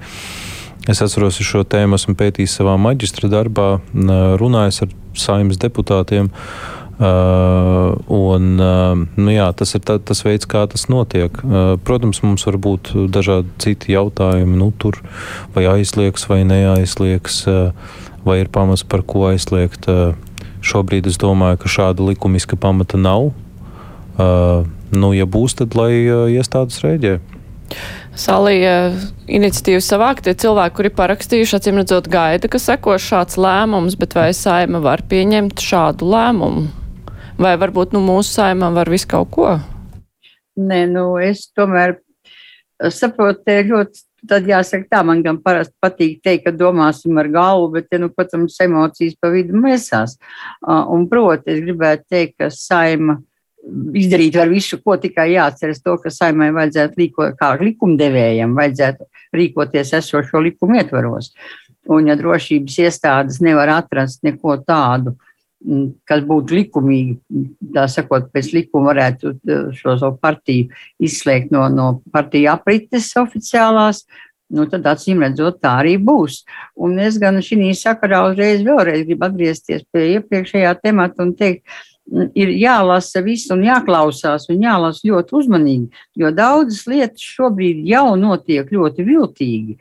Es 0.88 1.02
atceros, 1.04 1.36
ka 1.38 1.44
šo 1.44 1.62
tēmu 1.68 1.98
esmu 1.98 2.16
pētījis 2.18 2.58
savā 2.60 2.78
maģistra 2.80 3.28
darbā, 3.30 3.76
runājis 4.40 4.82
ar 4.86 4.98
saimnes 5.18 5.60
deputātiem. 5.60 6.32
Uh, 6.98 7.94
un, 8.10 8.56
uh, 8.58 8.98
nu 8.98 9.30
jā, 9.30 9.44
tas 9.54 9.70
ir 9.78 9.84
tā, 9.86 10.00
tas 10.02 10.24
veids, 10.26 10.48
kā 10.50 10.64
tas 10.66 10.88
notiek. 10.90 11.30
Uh, 11.44 11.76
protams, 11.86 12.24
mums 12.24 12.42
var 12.48 12.58
būt 12.58 12.90
dažādi 13.14 13.52
citi 13.62 13.94
jautājumi, 13.94 14.58
nu, 14.58 14.72
tur, 14.74 14.98
vai 15.54 15.68
aizlieks 15.76 16.26
vai 16.26 16.40
neaizlieks, 16.48 17.44
uh, 17.46 17.94
vai 18.26 18.40
ir 18.42 18.50
pamats 18.50 18.82
par 18.82 19.06
ko 19.06 19.28
aizliegt. 19.28 19.86
Uh, 19.86 20.16
Šobrīd 20.64 21.06
es 21.10 21.18
domāju, 21.20 21.60
ka 21.62 21.70
šāda 21.70 22.04
likumiska 22.08 22.58
pamata 22.60 22.98
nav. 23.00 23.30
Uh, 24.18 24.66
nu, 24.90 25.12
ja 25.14 25.28
būs, 25.28 25.54
tad 25.58 25.76
lai 25.78 25.92
uh, 26.06 26.26
iestādes 26.32 26.80
rēģē. 26.82 27.18
Salīja 28.18 28.90
iniciatīvu 29.30 29.82
savākt 29.84 30.24
tie 30.26 30.34
cilvēki, 30.34 30.74
kuri 30.74 30.90
parakstījuši, 30.98 31.56
acīm 31.60 31.78
redzot, 31.78 32.08
gaida, 32.10 32.50
ka 32.50 32.58
sekos 32.58 33.04
šāds 33.06 33.38
lēmums, 33.38 33.94
bet 34.00 34.16
vai 34.18 34.32
saima 34.34 34.80
var 34.82 35.04
pieņemt 35.06 35.62
šādu 35.62 36.08
lēmumu? 36.10 36.66
Vai 37.38 37.54
varbūt 37.60 37.94
nu, 37.94 38.02
mūsu 38.02 38.40
saimā 38.40 38.72
var 38.74 38.90
visu 38.90 39.06
kaut 39.12 39.30
ko? 39.36 39.52
Nē, 40.58 40.80
nu 40.90 41.12
es 41.22 41.44
tomēr 41.54 42.00
saprotu, 42.90 43.44
te 43.46 43.60
ļoti 43.68 44.07
Tad 44.26 44.48
jāsaka, 44.50 44.88
tā 44.90 45.04
man 45.06 45.20
gan 45.22 45.36
parasti 45.38 45.76
patīk 45.78 46.18
teikt, 46.26 46.48
ka 46.48 46.50
domāsim 46.50 47.18
ar 47.22 47.28
galvu, 47.30 47.68
bet, 47.76 47.86
ja, 47.92 48.00
nu, 48.02 48.08
protams, 48.10 48.56
emocijas 48.64 49.14
pa 49.20 49.30
vidu 49.30 49.54
mēsās. 49.54 50.16
Un, 50.66 51.06
proti, 51.10 51.52
es 51.54 51.62
gribētu 51.62 52.08
teikt, 52.10 52.34
ka 52.42 52.48
saima 52.50 53.20
izdarīt 53.98 54.38
var 54.38 54.50
visu, 54.50 54.80
ko 54.82 54.96
tikai 54.98 55.28
jāatceras 55.36 55.82
to, 55.84 55.94
ka 56.02 56.10
saimai 56.10 56.50
vajadzētu 56.56 56.98
rīkot, 56.98 57.38
kā 57.38 57.52
likumdevējiem, 57.60 58.58
vajadzētu 58.58 59.08
rīkoties 59.38 59.94
esošo 60.00 60.42
likumu 60.42 60.80
ietvaros. 60.80 61.32
Un, 61.88 62.10
ja 62.10 62.18
drošības 62.18 62.78
iestādes 62.84 63.38
nevar 63.44 63.70
atrast 63.78 64.24
neko 64.26 64.58
tādu, 64.66 65.14
kas 66.08 66.22
būtu 66.26 66.54
likumīgi, 66.54 67.16
tā 67.74 67.88
sakot, 67.90 68.28
pēc 68.34 68.52
likuma 68.54 68.92
varētu 68.92 69.32
uh, 69.34 69.68
šo 69.74 69.96
savu 69.98 70.18
partiju 70.22 70.68
izslēgt 71.02 71.50
no, 71.54 71.64
no 71.72 71.88
partiju 72.14 72.52
aprites 72.52 73.10
oficiālās, 73.18 74.04
nu, 74.54 74.68
tad 74.70 74.86
acīm 74.88 75.24
redzot, 75.26 75.58
tā 75.64 75.74
arī 75.82 75.96
būs. 76.00 76.44
Un 76.78 76.96
es 77.02 77.18
gan 77.20 77.42
šī 77.44 77.72
sakarā 77.76 78.22
uzreiz 78.30 78.62
vēlreiz 78.64 79.04
gribu 79.08 79.26
atgriezties 79.26 79.84
pie 79.92 80.06
iepriekšējā 80.14 80.72
temata 80.80 81.26
un 81.26 81.34
teikt, 81.36 81.64
mm, 82.06 82.30
ir 82.38 82.54
jālasa 82.54 83.24
viss 83.26 83.50
un 83.50 83.66
jāklausās 83.66 84.46
un 84.54 84.62
jālasa 84.62 85.10
ļoti 85.10 85.38
uzmanīgi, 85.42 86.04
jo 86.22 86.30
daudzas 86.32 86.86
lietas 86.86 87.26
šobrīd 87.34 87.82
jau 87.90 88.12
notiek 88.20 88.70
ļoti 88.72 89.10
viltīgi, 89.10 89.76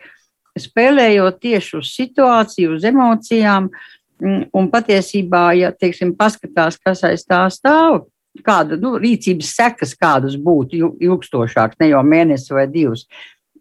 spēlējot 0.57 1.37
tieši 1.37 1.77
uz 1.77 1.93
situāciju, 1.93 2.79
uz 2.79 2.89
emocijām. 2.89 3.69
Uh, 3.69 3.69
Mm, 3.69 3.96
un 4.21 4.69
patiesībā, 4.71 5.51
ja 5.57 5.71
teiksim, 5.71 6.15
paskatās, 6.17 6.79
kas 6.81 7.03
aiz 7.07 7.25
tā 7.27 7.43
stāv, 7.53 8.05
kāda 8.45 8.77
nu, 8.81 8.95
rīcības 9.01 9.53
sekas, 9.57 9.95
kādas 9.97 10.37
būtu 10.41 10.93
ilgstošākas, 11.01 11.79
ne 11.81 11.91
jau 11.91 12.03
mēnesi 12.05 12.53
vai 12.53 12.67
divas, 12.71 13.05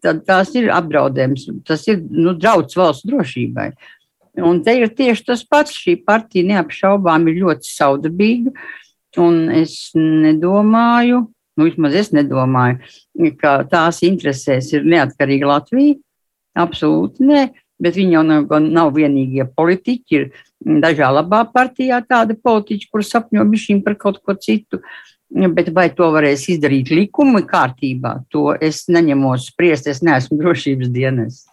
tad 0.03 0.23
tās 0.27 0.53
ir 0.57 0.69
apdraudējums, 0.73 1.47
tas 1.65 1.85
ir 1.89 2.01
nu, 2.09 2.35
draudz 2.37 2.77
valsts 2.77 3.07
drošībai. 3.09 3.71
Un 4.45 4.61
te 4.61 4.75
ir 4.77 4.91
tieši 4.93 5.23
tas 5.31 5.41
pats. 5.49 5.73
Šī 5.73 5.95
partija 6.05 6.45
neapšaubām 6.45 7.25
ir 7.31 7.39
ļoti 7.41 7.71
saudabīga, 7.71 8.53
un 9.17 9.47
es 9.49 9.79
nedomāju, 9.97 11.23
nu, 11.57 11.65
vismaz 11.65 11.95
es 11.97 12.11
nedomāju, 12.13 12.77
ka 13.41 13.63
tās 13.69 14.03
interesēs 14.05 14.69
ir 14.77 14.85
neatkarīga 14.85 15.49
Latvija. 15.49 15.97
Absolūti 16.57 17.25
nē, 17.25 17.41
bet 17.81 17.97
viņi 17.97 18.17
jau 18.17 18.23
nav, 18.25 18.55
nav 18.63 18.93
vienīgie 18.95 19.45
politiķi. 19.57 20.21
Ir 20.21 20.79
dažā 20.83 21.09
labā 21.13 21.43
partijā 21.53 22.01
tādi 22.07 22.37
politiķi, 22.39 22.89
kur 22.91 23.05
sapņo 23.05 23.45
bišķiņ 23.51 23.83
par 23.85 23.97
kaut 23.99 24.21
ko 24.23 24.37
citu. 24.39 24.81
Bet 25.27 25.73
vai 25.75 25.89
to 25.91 26.07
varēs 26.13 26.45
izdarīt 26.53 26.93
likuma 26.93 27.41
kārtībā, 27.43 28.13
to 28.31 28.53
es 28.63 28.85
neņemos 28.87 29.49
spriest, 29.51 29.89
es 29.91 29.99
neesmu 30.05 30.37
drošības 30.41 30.91
dienas. 30.93 31.43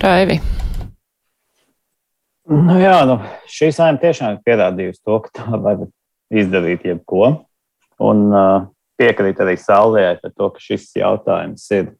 Raivi. 0.00 0.40
Nu 2.50 2.80
jā, 2.80 2.96
nu, 3.06 3.20
šī 3.46 3.70
saima 3.74 4.00
tiešām 4.02 4.34
ir 4.34 4.44
pierādījusi 4.46 5.02
to, 5.06 5.20
ka 5.22 5.30
tā 5.38 5.58
var 5.64 5.86
izdarīt 6.32 6.88
jebko. 6.88 7.30
Un 8.00 8.26
uh, 8.32 8.66
piekrīt 9.00 9.40
arī 9.42 9.56
Sālijai 9.60 10.16
par 10.22 10.32
to, 10.34 10.48
ka 10.54 10.62
šis 10.64 10.88
jautājums 10.98 11.66
ir. 11.76 11.92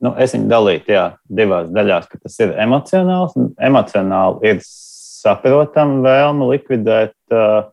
Nu, 0.00 0.14
es 0.16 0.32
viņu 0.32 0.48
dalītu 0.48 0.94
jā, 0.94 1.04
divās 1.28 1.68
daļās, 1.74 2.06
ka 2.08 2.20
tas 2.22 2.38
ir 2.40 2.54
emocionāls. 2.62 3.34
Emocionāli 3.60 4.54
ir 4.54 4.62
saprotama 4.64 6.00
vēlme 6.06 6.48
likvidēt 6.54 7.16
uh, 7.36 7.68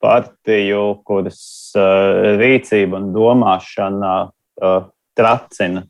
partiju, 0.00 0.82
kuras 1.08 1.42
uh, 1.76 2.38
rīcība 2.40 3.02
un 3.02 3.10
domāšana 3.12 4.14
uh, 4.28 4.88
tracina 5.18 5.84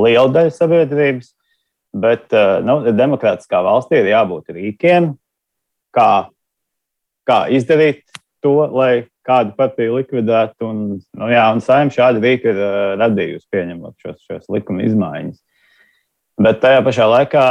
lielu 0.00 0.32
daļu 0.32 0.56
sabiedrības. 0.56 1.32
Bet 1.92 2.32
nu, 2.64 2.78
demokrātiskā 2.96 3.58
valstī 3.60 3.98
ir 4.00 4.06
jābūt 4.14 4.54
rīkiem, 4.56 5.10
kā, 5.92 6.06
kā 7.28 7.36
izdarīt 7.52 8.06
to, 8.42 8.56
lai 8.74 9.06
kādu 9.26 9.54
partiju 9.58 10.00
likvidētu. 10.00 10.66
Un, 10.66 10.82
nu, 10.98 11.30
jā, 11.30 11.44
un 11.54 11.62
saimnieks 11.64 11.98
šādi 11.98 12.22
rīki 12.24 12.50
ir 12.50 12.58
uh, 12.58 12.74
radījusi, 13.00 13.48
pieņemot 13.54 13.96
šos, 14.02 14.18
šos 14.26 14.50
likuma 14.52 14.84
izmaiņas. 14.88 15.38
Bet 16.42 16.62
tajā 16.62 16.82
pašā 16.84 17.06
laikā 17.06 17.46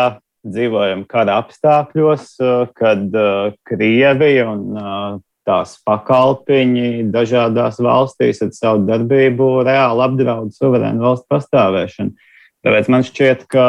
dzīvojam 0.48 1.04
kara 1.10 1.38
apstākļos, 1.42 2.26
eh, 2.42 2.64
kad 2.78 3.04
eh, 3.14 3.54
Krievija 3.68 4.48
un 4.50 4.64
eh, 4.78 5.20
tās 5.48 5.78
pakalpiņi 5.86 7.08
dažādās 7.14 7.80
valstīs 7.82 8.42
ar 8.46 8.52
savu 8.56 8.86
darbību 8.90 9.50
reāli 9.66 10.06
apdraud 10.06 10.54
suverēnu 10.54 11.02
valstu 11.06 11.28
pastāvēšanu. 11.34 12.30
Tāpēc 12.62 12.92
man 12.94 13.06
šķiet, 13.06 13.48
ka 13.50 13.66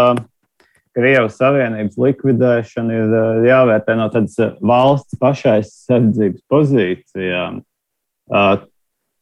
Krievijas 0.92 1.38
Savienības 1.40 1.96
likvidēšana 1.96 2.96
ir 2.96 3.14
jāvērtē 3.48 3.96
no 3.96 4.08
tādas 4.12 4.36
valsts 4.60 5.16
pašaizsardzības 5.20 6.42
pozīcijām. 6.52 7.62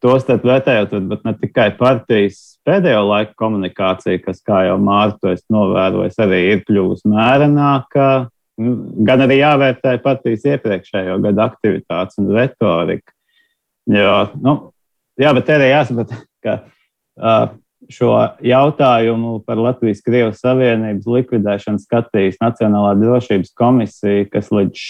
Tostarp 0.01 0.47
vērtējot, 0.49 0.97
bet 1.11 1.25
ne 1.29 1.35
tikai 1.37 1.69
partijas 1.77 2.41
pēdējo 2.67 3.05
laiku 3.05 3.37
komunikācija, 3.39 4.21
kas, 4.25 4.41
kā 4.45 4.65
jau 4.67 4.79
Mārta 4.83 5.35
novērojis, 5.53 6.19
arī 6.25 6.41
ir 6.55 6.63
kļuvusi 6.65 7.11
mērenāka, 7.13 8.09
nu, 8.65 8.75
gan 9.07 9.27
arī 9.27 9.41
jāvērtē 9.43 9.95
partijas 10.05 10.47
iepriekšējo 10.55 11.19
gadu 11.27 11.45
aktivitātes 11.45 12.21
un 12.23 12.33
retorika. 12.37 13.13
Jo, 13.91 14.17
nu, 14.41 14.57
jā, 15.21 15.35
bet 15.37 15.53
arī 15.53 15.71
jāsaprot, 15.75 16.17
ka 16.45 16.57
uh, 16.65 17.53
šo 17.91 18.15
jautājumu 18.45 19.41
par 19.47 19.61
Latvijas-Krievijas 19.61 20.43
Savienības 20.45 21.09
likvidēšanu 21.11 21.83
skatīs 21.83 22.41
Nacionālā 22.43 22.95
drošības 23.01 23.55
komisija, 23.59 24.27
kas 24.31 24.51
līdz 24.55 24.83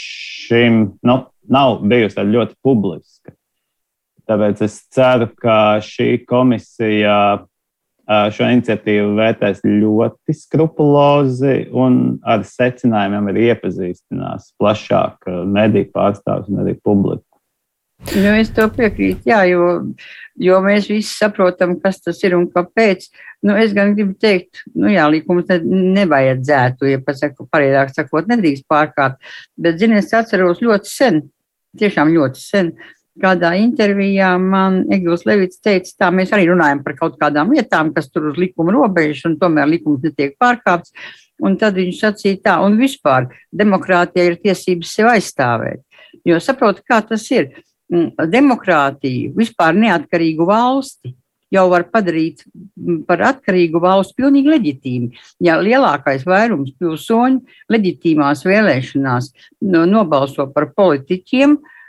šim 0.47 0.81
nu, 1.07 1.21
nav 1.49 1.81
bijusi 1.89 2.27
ļoti 2.29 2.59
publiska. 2.65 3.35
Tāpēc 4.31 4.61
es 4.63 4.77
ceru, 4.95 5.31
ka 5.41 5.81
šī 5.83 6.21
komisija 6.29 7.17
šo 8.35 8.47
iniciatīvu 8.51 9.15
vērtēs 9.19 9.63
ļoti 9.65 10.35
skrupulozi 10.35 11.57
un 11.79 12.19
ar 12.27 12.43
secinājumiem 12.47 13.31
arī 13.31 13.49
iepazīstinās 13.53 14.53
plašāk 14.59 15.31
mediju 15.47 15.91
pārstāvjus 15.95 16.51
un 16.51 16.63
arī 16.65 16.75
publiku. 16.83 17.30
Nu, 18.09 18.31
es 18.35 18.49
to 18.57 18.65
piekrītu, 18.73 19.29
jā, 19.29 19.43
jo, 19.51 19.67
jo 20.41 20.61
mēs 20.65 20.89
visi 20.91 21.13
saprotam, 21.13 21.77
kas 21.83 22.01
tas 22.03 22.19
ir 22.25 22.35
un 22.39 22.47
kāpēc. 22.51 23.05
Nu, 23.47 23.55
es 23.61 23.75
gan 23.77 23.93
gribu 23.95 24.17
teikt, 24.21 24.63
nu, 24.75 24.89
jā, 24.93 25.05
likums 25.13 25.49
ne, 25.49 25.61
nevajadzētu, 25.99 26.89
ja 26.91 27.01
pasaku, 27.05 27.47
pareizāk 27.53 27.93
sakot, 27.95 28.29
nedrīkst 28.29 28.67
pārkāpt. 28.69 29.21
Bet, 29.61 29.79
ziniet, 29.81 30.09
es 30.09 30.17
atceros 30.17 30.65
ļoti 30.65 30.91
sen, 30.91 31.23
tiešām 31.81 32.11
ļoti 32.17 32.43
sen, 32.43 32.73
kādā 33.21 33.53
intervijā 33.61 34.33
man 34.41 34.83
Egils 34.93 35.27
Levits 35.29 35.61
teica, 35.63 35.93
tā 36.05 36.11
mēs 36.15 36.33
arī 36.35 36.49
runājam 36.51 36.83
par 36.85 36.97
kaut 36.99 37.17
kādām 37.21 37.53
lietām, 37.55 37.95
kas 37.95 38.11
tur 38.11 38.31
uz 38.33 38.41
likuma 38.41 38.75
robežas, 38.75 39.27
un 39.29 39.39
tomēr 39.41 39.69
likums 39.71 40.03
netiek 40.05 40.37
pārkāpts. 40.41 40.95
Un 41.41 41.57
tad 41.61 41.79
viņš 41.79 42.03
sacīja 42.03 42.43
tā, 42.45 42.59
un 42.61 42.77
vispār 42.81 43.31
demokrātija 43.57 44.27
ir 44.29 44.41
tiesības 44.43 44.93
sev 44.93 45.09
aizstāvēt. 45.15 45.81
Jo 46.29 46.37
saprotu, 46.43 46.85
kā 46.85 47.01
tas 47.07 47.25
ir. 47.33 47.49
Mm, 47.91 48.13
demokrātiju, 48.31 49.33
vispār 49.35 49.75
neatkarīgu 49.75 50.47
valsti 50.47 51.15
jau 51.51 51.65
var 51.73 51.89
padarīt 51.91 52.45
par 53.09 53.25
atkarīgu 53.33 53.81
valsts 53.83 54.15
pilnīgi 54.15 54.53
leģitīmi. 54.53 55.09
Ja 55.43 55.57
lielākais 55.59 56.23
vairums 56.29 56.71
pilsoņu 56.79 57.41
leģitīmās 57.75 58.45
vēlēšanās 58.47 59.33
nobalso 59.91 60.47
par 60.55 60.69
politiķiem, 60.79 61.57
uh, 61.59 61.80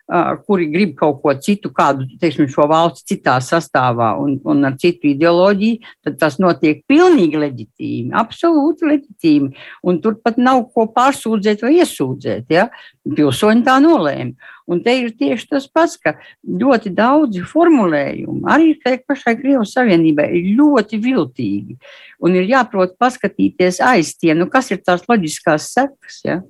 kuri 0.45 0.67
grib 0.71 0.95
kaut 0.99 1.21
ko 1.23 1.33
citu, 1.39 1.69
kādu 1.71 2.05
teiksim, 2.19 2.49
šo 2.51 2.65
valsts 2.67 3.05
citā 3.07 3.37
sastāvā 3.43 4.11
un, 4.19 4.35
un 4.43 4.67
ar 4.67 4.75
citu 4.79 5.07
ideoloģiju, 5.11 5.79
tad 6.03 6.17
tas 6.19 6.35
notiek 6.41 6.81
pilnīgi 6.89 7.39
leģitīmi, 7.39 8.11
absolūti 8.19 8.89
leģitīmi. 8.89 9.51
Un 9.87 10.01
tur 10.03 10.17
pat 10.19 10.39
nav 10.41 10.65
ko 10.75 10.89
pārsūdzēt 10.91 11.63
vai 11.63 11.77
iesūdzēt. 11.79 12.51
Ja? 12.51 12.67
Pilsoņi 13.07 13.63
tā 13.67 13.77
nolēma. 13.83 14.51
Un 14.71 14.83
te 14.83 14.93
ir 14.99 15.15
tieši 15.17 15.47
tas 15.51 15.65
pats, 15.71 15.97
ka 15.99 16.13
ļoti 16.45 16.91
daudzi 16.95 17.41
formulējumi 17.47 18.45
arī 18.51 18.75
pašai 18.83 19.37
Krievijas 19.39 19.73
Savienībai 19.75 20.29
ir 20.37 20.53
ļoti 20.59 20.99
viltīgi. 21.01 21.79
Un 22.23 22.35
ir 22.35 22.51
jāprot 22.51 22.95
paskatīties 22.99 23.81
aiz 23.83 24.13
tiem, 24.19 24.43
nu, 24.43 24.51
kas 24.51 24.71
ir 24.75 24.83
tās 24.83 25.07
loģiskās 25.07 25.71
sekas. 25.71 26.23
Ja? 26.27 26.41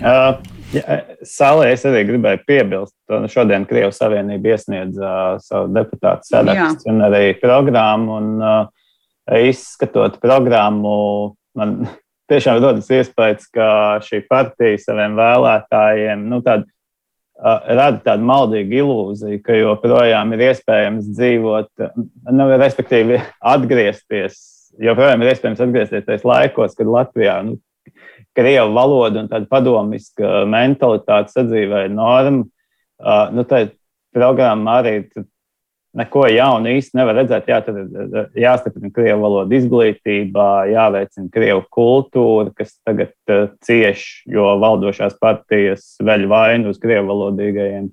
Uh. 0.00 0.55
Ja, 0.76 1.00
Sālē 1.26 1.70
es 1.72 1.84
arī 1.88 2.04
gribēju 2.08 2.42
piebilst, 2.46 2.94
ka 3.08 3.22
šodien 3.30 3.64
Krievijas 3.68 4.00
Savienība 4.02 4.54
iesniedz 4.54 4.98
uh, 5.00 5.36
savu 5.42 5.70
deputātu 5.74 6.28
sarakstu 6.28 6.90
un 6.92 7.04
arī 7.08 7.30
programmu. 7.40 8.18
Un, 8.20 8.32
uh, 8.42 8.64
izskatot 9.34 10.20
programmu, 10.22 11.34
man 11.58 11.76
tiešām 12.30 12.60
rodas 12.62 12.90
iespējas, 12.92 13.48
ka 13.54 13.68
šī 14.04 14.22
partija 14.30 14.78
saviem 14.82 15.16
vēlētājiem 15.18 16.26
nu, 16.30 16.40
tād, 16.46 16.66
uh, 17.40 17.60
rada 17.66 18.02
tādu 18.04 18.26
maldīgu 18.28 18.80
ilūziju, 18.82 19.42
ka 19.46 19.58
joprojām 19.58 20.34
ir 20.36 20.46
iespējams 20.50 21.10
dzīvot, 21.16 21.88
nu, 22.32 22.50
respektīvi 22.56 23.22
atgriezties. 23.54 24.42
Joprojām 24.82 25.22
ir 25.24 25.32
iespējams 25.32 25.62
atgriezties 25.64 26.04
tajos 26.04 26.26
laikos, 26.28 26.76
kad 26.76 26.90
Latvijā 26.90 27.38
nu, 27.46 27.56
krievu 28.36 28.74
valoda 28.76 29.22
un 29.22 29.30
tāda 29.30 29.48
padomiska 29.50 30.44
mentalitāte 30.50 31.34
sadzīvēja 31.34 31.92
norma. 31.92 32.44
Uh, 32.96 33.26
nu, 33.36 33.44
tā 33.48 33.66
programma 34.16 34.78
arī 34.80 35.02
neko 35.96 36.26
jaunu 36.28 36.70
īsti 36.76 36.98
nevar 36.98 37.18
redzēt. 37.20 37.48
Jā, 37.50 37.60
tad 37.64 38.32
jāstiprina 38.36 38.92
krievu 38.94 39.24
valoda 39.24 39.56
izglītībā, 39.56 40.48
jāveicina 40.72 41.30
krievu 41.32 41.64
kultūra, 41.72 42.52
kas 42.56 42.76
tagad 42.86 43.14
uh, 43.32 43.48
cieš, 43.64 44.06
jo 44.28 44.48
valdošās 44.62 45.16
partijas 45.20 45.94
veļ 46.04 46.26
vainu 46.32 46.72
uz 46.72 46.80
krievu 46.82 47.08
valodīgajiem. 47.12 47.90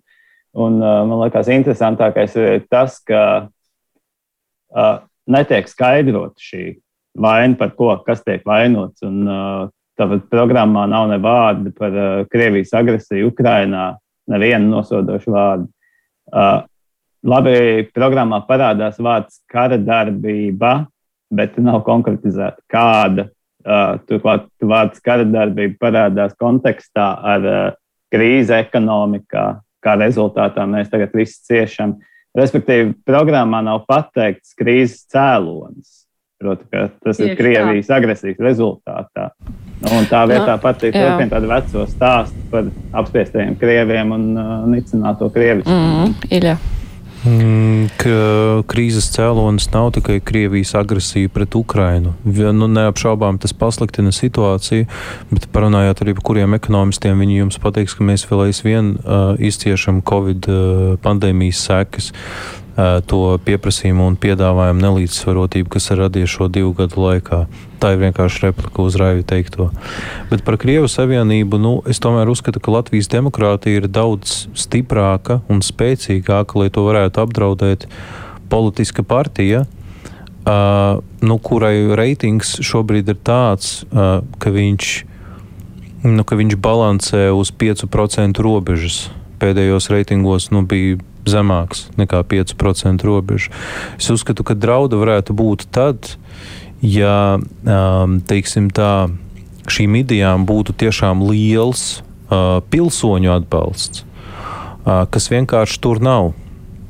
Un, 0.54 0.78
uh, 0.84 1.02
man 1.10 1.24
liekas, 1.24 1.50
interesantākais 1.52 2.36
ir 2.38 2.66
tas, 2.72 3.00
ka 3.08 3.24
uh, 3.48 4.98
netiek 5.28 5.70
skaidrot 5.72 6.36
šī 6.42 6.66
vaina 7.20 7.58
par 7.58 7.74
ko, 7.78 7.94
kas 8.06 8.24
tiek 8.26 8.44
vainots. 8.48 9.02
Un, 9.06 9.24
uh, 9.28 9.72
Tāpat 10.00 10.26
programmā 10.32 10.88
nav 10.90 11.08
ne 11.12 11.20
vārdi 11.22 11.74
par 11.78 11.94
uh, 11.94 12.24
Krievijas 12.32 12.74
agresiju 12.74 13.30
Ukrajinā, 13.30 13.92
neviena 14.32 14.66
nosodoša 14.66 15.34
vārda. 15.34 15.68
Uh, 16.34 16.64
labi, 17.30 17.86
programmā 17.94 18.42
parādās 18.48 18.98
vārds 18.98 19.44
kara 19.52 19.78
darbība, 19.78 20.88
bet 21.34 21.60
nav 21.62 21.84
konkretizēta 21.86 22.62
kāda. 22.72 23.30
Uh, 23.64 24.00
turklāt 24.10 24.50
vārds 24.60 25.00
kara 25.04 25.24
darbība 25.24 25.78
parādās 25.86 26.34
kontekstā 26.42 27.06
ar 27.36 27.46
uh, 27.48 27.62
krīzi 28.14 28.58
ekonomikā, 28.58 29.46
kā 29.84 29.94
rezultātā 30.02 30.66
mēs 30.70 30.92
tagad 30.92 31.14
visi 31.16 31.40
ciešam. 31.48 31.96
Respektīvi, 32.34 32.96
programmā 33.06 33.62
nav 33.62 33.84
pateikts 33.86 34.56
krīzes 34.58 35.06
cēlonis. 35.14 36.03
Proti, 36.44 36.68
tas 36.74 37.18
Tieši 37.20 37.32
ir 37.32 37.40
Krievijas 37.40 37.88
tā. 37.88 37.98
agresijas 38.02 38.44
rezultātā. 38.44 39.30
Nu, 39.84 39.98
un 39.98 40.08
tā 40.12 40.24
vietā 40.28 40.54
no, 40.58 40.60
patīk 40.64 40.96
turpināt 40.96 41.32
tādu 41.32 41.52
veco 41.52 41.88
stāstu 41.92 42.46
par 42.52 42.70
apspiestajiem 43.04 43.56
krieviem 43.60 44.16
un 44.16 44.30
uh, 44.36 44.54
nicināto 44.68 45.32
krievisku. 45.32 45.72
Mm, 45.72 46.16
Iļa. 46.40 46.56
Mm, 47.24 47.86
ka 47.96 48.16
krīzes 48.68 49.06
cēlonis 49.14 49.70
nav 49.72 49.94
tikai 49.96 50.18
Krievijas 50.20 50.74
agresija 50.76 51.32
pret 51.32 51.56
Ukrainu. 51.56 52.12
Nu, 52.28 52.68
neapšaubām 52.68 53.38
tas 53.40 53.56
pasliktina 53.56 54.12
situāciju, 54.12 54.90
bet 55.32 55.48
parunājot 55.56 56.04
arī 56.04 56.18
par 56.18 56.26
kuriem 56.28 56.58
ekonomistiem, 56.58 57.24
viņi 57.24 57.40
jums 57.40 57.62
pateiks, 57.64 57.96
ka 57.96 58.04
mēs 58.10 58.28
vēl 58.28 58.50
aizvien 58.50 58.98
uh, 58.98 59.40
izciešam 59.40 60.02
Covid 60.04 60.52
uh, 60.52 60.84
pandēmijas 61.06 61.64
sekas 61.70 62.12
to 62.76 63.38
pieprasījumu 63.46 64.08
un 64.10 64.16
piedāvājumu 64.18 64.82
nelīdzsvarotību, 64.82 65.70
kas 65.76 65.92
ir 65.94 66.00
radies 66.02 66.32
šo 66.34 66.48
divu 66.50 66.72
gadu 66.78 67.04
laikā. 67.04 67.44
Tā 67.78 67.92
ir 67.94 68.00
vienkārši 68.02 68.48
replika 68.48 68.82
uz 68.82 68.98
Raivu 68.98 69.26
teikto. 69.30 69.68
Bet 70.32 70.42
par 70.48 70.58
Krievu 70.58 70.90
savienību, 70.90 71.60
nu, 71.62 71.74
es 71.90 72.02
tomēr 72.02 72.32
uzskatu, 72.34 72.62
ka 72.64 72.74
Latvijas 72.74 73.12
demokrātija 73.14 73.84
ir 73.84 73.90
daudz 73.92 74.48
stiprāka 74.58 75.42
un 75.54 75.62
spēcīgāka, 75.62 76.58
lai 76.58 76.72
to 76.74 76.88
varētu 76.88 77.22
apdraudēt 77.28 77.86
politiska 78.50 79.06
partija. 79.06 79.68
Uh, 80.44 81.00
nu, 81.24 81.38
kurai 81.40 81.94
reitings 81.96 82.58
šobrīd 82.66 83.14
ir 83.14 83.22
tāds, 83.24 83.84
uh, 83.94 84.26
ka, 84.44 84.52
viņš, 84.52 84.88
nu, 86.10 86.26
ka 86.28 86.36
viņš 86.36 86.58
balansē 86.60 87.30
uz 87.32 87.54
5% 87.54 88.42
robežas. 88.44 89.06
Pēdējos 89.40 89.92
reitingos 89.94 90.50
nu, 90.52 90.66
bija 90.68 90.98
zemāks 91.30 91.88
nekā 92.00 92.22
5% 92.28 93.06
robeža. 93.08 93.52
Es 93.98 94.10
uzskatu, 94.14 94.46
ka 94.46 94.56
draudu 94.58 95.00
varētu 95.02 95.36
būt 95.38 95.68
tad, 95.74 96.16
ja 96.84 97.40
um, 97.40 98.20
teiksim, 98.28 98.70
tā, 98.74 99.08
šīm 99.72 100.02
idejām 100.04 100.48
būtu 100.48 100.76
tiešām 100.84 101.24
liels 101.30 102.02
uh, 102.02 102.60
pilsoņu 102.70 103.34
atbalsts, 103.38 104.04
uh, 104.04 105.04
kas 105.10 105.32
vienkārši 105.32 105.84
tur 105.84 106.04
nav. 106.04 106.34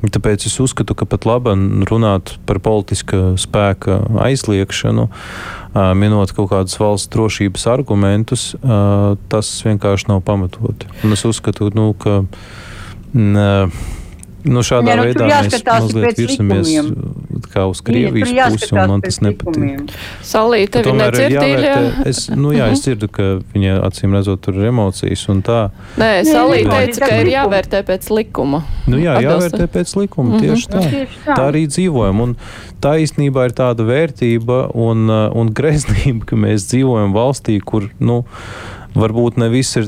Tāpēc 0.04 0.43
es 0.50 0.58
uzskatu, 0.60 0.98
ka 1.00 1.06
pat 1.08 1.24
labi 1.24 1.54
runāt 1.88 2.34
par 2.43 2.58
politiska 2.60 3.38
spēka 3.39 4.02
aizliekšanu, 4.26 5.08
uh, 5.08 5.93
minot 5.96 6.34
kaut 6.36 6.52
kādus 6.52 6.76
valsts 6.82 7.12
drošības 7.13 7.69
argumentus, 7.72 8.50
tas 9.32 9.56
vienkārši 9.63 10.10
nav 10.12 10.19
pamatoti. 10.28 10.91
Un 11.06 11.15
es 11.15 11.24
uzskatu, 11.30 11.72
nu, 11.78 11.93
ka. 11.96 12.24
Uh, 13.13 14.02
Nu, 14.43 14.60
šādā 14.65 14.91
ja, 14.91 14.95
nu, 14.99 15.03
veidā 15.08 15.27
mēs 15.29 15.62
mazliet 15.63 16.17
virsamies 16.19 16.67
likumiem. 16.67 17.45
kā 17.53 17.63
uz 17.69 17.79
Krievijas 17.86 18.32
ja, 18.34 18.47
pusi, 18.51 18.69
un 18.75 18.91
man 18.91 19.03
tas 19.03 19.21
nepatīk. 19.23 19.93
Salī, 20.25 20.65
tevi 20.73 20.95
nedzirdīja? 20.99 21.75
Es, 22.10 22.25
nu, 22.36 22.51
jā, 22.56 22.67
es 22.73 22.84
dzirdu, 22.84 23.08
ka 23.13 23.27
viņa 23.53 23.77
acīm 23.88 24.17
redzot 24.17 24.43
tur 24.43 24.60
ir 24.60 24.67
emocijas 24.73 25.23
un 25.32 25.39
tā. 25.47 25.62
Nē, 26.01 26.12
Salī 26.27 26.65
teica, 26.67 27.08
ka 27.08 27.21
ir 27.21 27.32
jāvērtē 27.32 27.84
pēc 27.88 28.10
likuma. 28.12 28.63
Nu, 28.91 28.99
jā, 28.99 29.15
jāvērtē 29.23 29.69
pēc 29.71 29.95
likuma, 30.01 30.36
mhm. 30.36 30.43
tieši 30.43 30.71
tā. 30.73 30.84
Tā 31.32 31.39
arī 31.47 31.63
dzīvojam. 31.71 32.23
Un 32.27 32.38
tā 32.84 32.97
īstenībā 33.03 33.47
ir 33.47 33.58
tāda 33.58 33.88
vērtība 33.88 34.65
un, 34.75 35.08
un 35.08 35.56
greznība, 35.56 36.27
ka 36.34 36.39
mēs 36.39 36.67
dzīvojam 36.73 37.15
valstī, 37.15 37.62
kur, 37.63 37.88
nu, 38.03 38.23
Varbūt 38.93 39.39
ne 39.41 39.47
viss 39.49 39.77
ir 39.79 39.88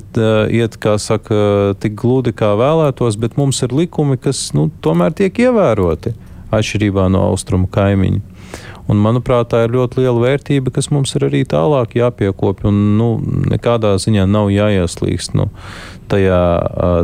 iet, 0.49 0.79
kā 0.81 0.95
saka, 1.01 1.75
tik 1.81 1.93
gludi, 2.01 2.33
kā 2.33 2.55
vēlētos, 2.57 3.19
bet 3.21 3.37
mums 3.37 3.61
ir 3.65 3.75
likumi, 3.75 4.17
kas 4.17 4.47
nu, 4.57 4.71
tomēr 4.81 5.13
tiek 5.13 5.45
ievēroti 5.45 6.15
atšķirībā 6.55 7.05
no 7.13 7.27
austrumu 7.29 7.69
kaimiņu. 7.71 8.23
Un, 8.85 8.99
manuprāt, 9.01 9.49
tā 9.49 9.63
ir 9.65 9.73
ļoti 9.73 10.03
liela 10.03 10.21
vērtība, 10.21 10.73
kas 10.73 10.91
mums 10.93 11.15
ir 11.17 11.25
arī 11.25 11.41
tālāk 11.49 11.95
jāpiekopja 11.97 12.69
un 12.69 12.81
nu, 12.99 13.07
nekādā 13.49 13.95
ziņā 14.01 14.27
nav 14.29 14.51
jāieslīgst 14.53 15.33
nu, 15.37 15.47
tajā, 16.11 16.39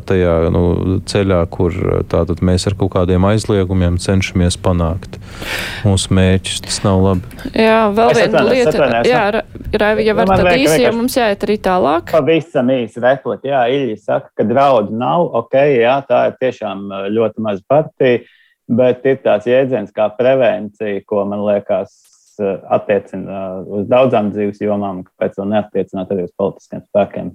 tajā 0.07 0.33
nu, 0.53 0.63
ceļā, 1.09 1.39
kur 1.53 1.75
tātad, 2.11 2.43
mēs 2.45 2.67
ar 2.69 2.75
kaut 2.79 2.93
kādiem 2.95 3.25
aizliegumiem 3.29 3.99
cenšamies 4.01 4.59
panākt 4.61 5.19
mūsu 5.87 6.13
mērķus. 6.17 6.61
Tas 6.67 6.81
nav 6.85 7.01
labi. 7.05 7.47
Jā, 7.55 7.79
vēl 7.95 8.13
viena 8.17 8.43
lieta. 8.47 8.89
Jā, 9.07 9.23
Raivi, 9.71 10.05
ja 10.09 10.17
var 10.17 10.29
nu, 10.29 10.37
tad 10.41 10.51
īsi, 10.55 10.81
jo 10.83 10.93
mums 10.97 11.17
jāiet 11.17 11.47
arī 11.47 11.57
tālāk. 11.63 12.11
Pavisam 12.11 12.69
īsi 12.73 13.01
replika. 13.03 13.47
Jā, 13.47 13.63
Ilja 13.71 13.97
saka, 14.01 14.31
ka 14.37 14.47
draudu 14.47 14.95
nav. 14.97 15.29
Ok, 15.41 15.57
jā, 15.79 15.97
tā 16.07 16.27
ir 16.31 16.37
tiešām 16.41 16.87
ļoti 17.15 17.47
maza 17.47 17.65
partija 17.71 18.21
bet 18.71 19.05
ir 19.07 19.19
tāds 19.23 19.49
jēdziens 19.49 19.91
kā 19.95 20.07
prevencija, 20.15 21.01
ko 21.07 21.25
man 21.27 21.43
liekas 21.47 21.93
attiecina 22.41 23.61
uz 23.67 23.87
daudzām 23.91 24.31
dzīves 24.33 24.61
jomām, 24.63 25.03
kāpēc 25.05 25.37
to 25.37 25.45
neattiecināt 25.49 26.13
arī 26.13 26.25
uz 26.25 26.33
politiskiem 26.39 26.83
spēkiem. 26.87 27.31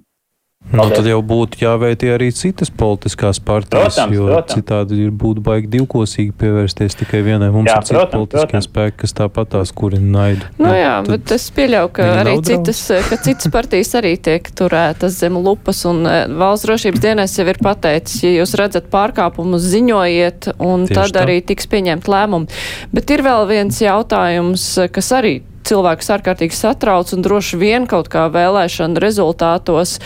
Nu, 0.67 0.83
tad 0.91 1.05
jau 1.07 1.21
būtu 1.23 1.61
jāvērtē 1.61 2.09
arī 2.17 2.27
citas 2.35 2.67
politiskās 2.75 3.37
partijas, 3.39 3.95
Protams, 3.95 4.15
jo 4.17 4.25
protams. 4.27 4.55
citādi 4.57 4.97
ir 5.05 5.13
būtu 5.15 5.39
baigi 5.45 5.69
divkosīgi 5.77 6.33
pievērsties 6.35 6.97
tikai 6.99 7.21
vienai. 7.23 7.47
Mums 7.55 7.69
Jā, 7.71 7.77
ir 7.93 8.09
politiskie 8.11 8.49
protams. 8.51 8.67
spēki, 8.67 8.97
kas 9.05 9.15
tāpat 9.15 9.51
tās 9.53 9.71
kurina 9.71 10.09
naidu. 10.17 10.49
Nu 10.59 10.73
jā, 10.75 10.97
tad 11.05 11.11
bet 11.13 11.33
es 11.37 11.45
pieļauju, 11.55 11.91
ka 11.95 12.09
arī 12.19 12.35
citas, 12.49 12.81
ka 13.07 13.19
citas 13.23 13.51
partijas 13.53 13.93
arī 14.01 14.13
tiek 14.19 14.51
turētas 14.59 15.15
zem 15.23 15.39
lupas, 15.39 15.85
un 15.87 16.03
eh, 16.09 16.25
valsts 16.27 16.67
drošības 16.67 17.03
dienas 17.05 17.37
jau 17.39 17.47
ir 17.47 17.61
pateicis, 17.63 18.25
ja 18.27 18.35
jūs 18.41 18.57
redzat 18.59 18.91
pārkāpumus, 18.91 19.63
ziņojiet, 19.71 20.51
un 20.59 20.83
Tieši 20.89 20.99
tad 20.99 21.15
tā. 21.15 21.23
arī 21.23 21.39
tiks 21.47 21.69
pieņemt 21.71 22.11
lēmumi. 22.11 22.51
Bet 22.91 23.15
ir 23.15 23.23
vēl 23.23 23.47
viens 23.47 23.79
jautājums, 23.81 24.67
kas 24.91 25.13
arī 25.15 25.37
cilvēks 25.67 26.11
ārkārtīgi 26.17 26.55
satrauc, 26.55 27.11
un 27.15 27.25
droši 27.25 27.59
vien 27.59 27.87
kaut 27.89 28.09
kā 28.11 28.27
vēlēšana 28.33 29.01
rezultātos 29.03 29.97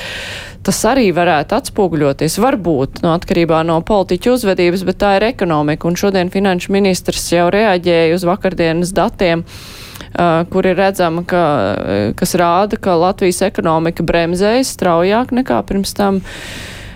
tas 0.66 0.80
arī 0.86 1.08
varētu 1.16 1.58
atspoguļoties. 1.58 2.38
Varbūt 2.42 3.02
no 3.06 3.16
atkarībā 3.16 3.62
no 3.68 3.80
politiķu 3.86 4.36
uzvedības, 4.38 4.86
bet 4.88 5.00
tā 5.02 5.16
ir 5.18 5.28
ekonomika. 5.32 5.90
Un 5.90 5.98
šodien 5.98 6.30
finanšu 6.34 6.74
ministrs 6.76 7.32
jau 7.34 7.48
reaģēja 7.54 8.18
uz 8.18 8.26
vakardienas 8.30 8.94
datiem, 8.98 9.42
uh, 9.46 10.44
kur 10.54 10.70
ir 10.70 10.78
redzama, 10.78 11.26
ka, 11.26 11.46
uh, 11.46 12.04
kas 12.18 12.36
rāda, 12.40 12.78
ka 12.82 12.98
Latvijas 13.00 13.42
ekonomika 13.50 14.06
bremzējas 14.06 14.76
straujāk 14.78 15.34
nekā 15.42 15.64
pirms 15.70 15.98
tam 15.98 16.22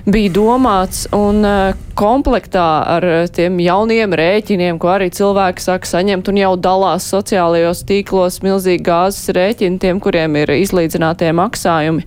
bija 0.05 0.31
domāts, 0.35 1.05
un 1.15 1.41
uh, 1.45 1.77
komplektā 1.97 2.67
ar 2.95 3.07
uh, 3.07 3.23
tiem 3.31 3.57
jauniem 3.63 4.13
rēķiniem, 4.15 4.79
ko 4.81 4.93
arī 4.95 5.09
cilvēki 5.13 5.65
saka 5.65 5.89
saņemt 5.89 6.29
un 6.31 6.41
jau 6.41 6.53
dalās 6.61 7.07
sociālajos 7.13 7.85
tīklos 7.89 8.41
milzīgi 8.45 8.85
gāzes 8.85 9.33
rēķini 9.35 9.81
tiem, 9.81 10.01
kuriem 10.03 10.37
ir 10.41 10.53
izlīdzinātie 10.57 11.31
maksājumi. 11.35 12.05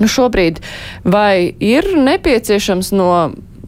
Nu, 0.00 0.08
šobrīd 0.08 0.62
vai 1.04 1.52
ir 1.60 1.90
nepieciešams 1.98 2.94
no 2.96 3.10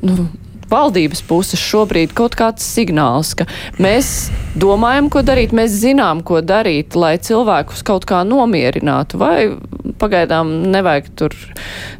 nu, 0.02 0.28
valdības 0.72 1.22
puses 1.28 1.60
šobrīd 1.60 2.14
kaut 2.16 2.36
kāds 2.38 2.64
signāls, 2.64 3.34
ka 3.36 3.46
mēs 3.82 4.30
domājam, 4.58 5.10
ko 5.12 5.22
darīt, 5.26 5.52
mēs 5.56 5.74
zinām, 5.82 6.22
ko 6.24 6.40
darīt, 6.44 6.96
lai 6.96 7.16
cilvēkus 7.20 7.84
kaut 7.86 8.06
kā 8.08 8.22
nomierinātu, 8.28 9.20
vai 9.20 9.36
pagaidām 10.02 10.50
nevajag 10.72 11.08
tur, 11.18 11.36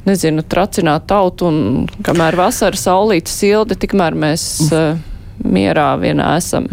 nezinu, 0.08 0.42
tracināt 0.42 1.06
tautu 1.10 1.48
un 1.48 1.62
kamēr 2.04 2.36
vasara 2.38 2.78
saulīta 2.78 3.30
sildi, 3.30 3.78
tikmēr 3.84 4.16
mēs 4.18 4.46
uh, 4.68 4.98
mierā 5.42 5.92
vienā 6.02 6.34
esam. 6.40 6.68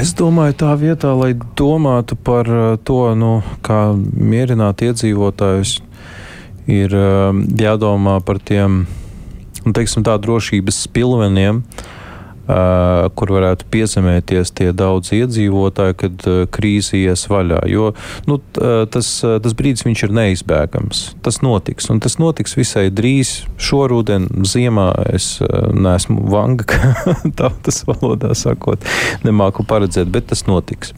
Es 0.00 0.14
domāju, 0.16 0.58
tā 0.64 0.74
vietā, 0.80 1.14
lai 1.16 1.32
domātu 1.56 2.16
par 2.16 2.50
uh, 2.50 2.76
to, 2.84 3.00
nu, 3.18 3.38
kā 3.64 3.80
mierināt 3.96 4.84
iedzīvotājus, 4.86 5.78
ir 6.70 6.94
uh, 6.96 7.32
jādomā 7.60 8.20
par 8.24 8.40
tiem 8.40 8.84
nu, 9.64 9.72
teiksim, 9.72 10.04
tā, 10.06 10.16
drošības 10.20 10.84
spilveniem, 10.86 11.64
uh, 11.64 12.03
kur 12.46 13.32
varētu 13.32 13.66
piezemēties 13.72 14.52
tie 14.58 14.70
daudz 14.76 15.12
iedzīvotāji, 15.16 15.96
kad 16.02 16.26
krīze 16.52 16.98
ies 16.98 17.24
vaļā. 17.30 17.62
Jo 17.70 17.92
nu, 18.28 18.38
tas, 18.52 19.10
tas 19.22 19.56
brīdis 19.56 19.86
viņš 19.86 20.04
ir 20.06 20.14
neizbēgams. 20.18 21.02
Tas 21.24 21.40
notiks, 21.44 21.88
un 21.92 22.02
tas 22.04 22.18
notiks 22.20 22.56
visai 22.58 22.90
drīz. 22.92 23.34
Šoruden, 23.64 24.28
ziemā 24.48 24.90
es 25.14 25.38
neesmu 25.72 26.26
vanga, 26.32 26.66
kā 26.70 27.16
tautas 27.38 27.82
valodā 27.88 28.34
sakot, 28.36 28.84
nemāku 29.24 29.64
paredzēt, 29.68 30.10
bet 30.12 30.28
tas 30.32 30.44
notiks. 30.50 30.92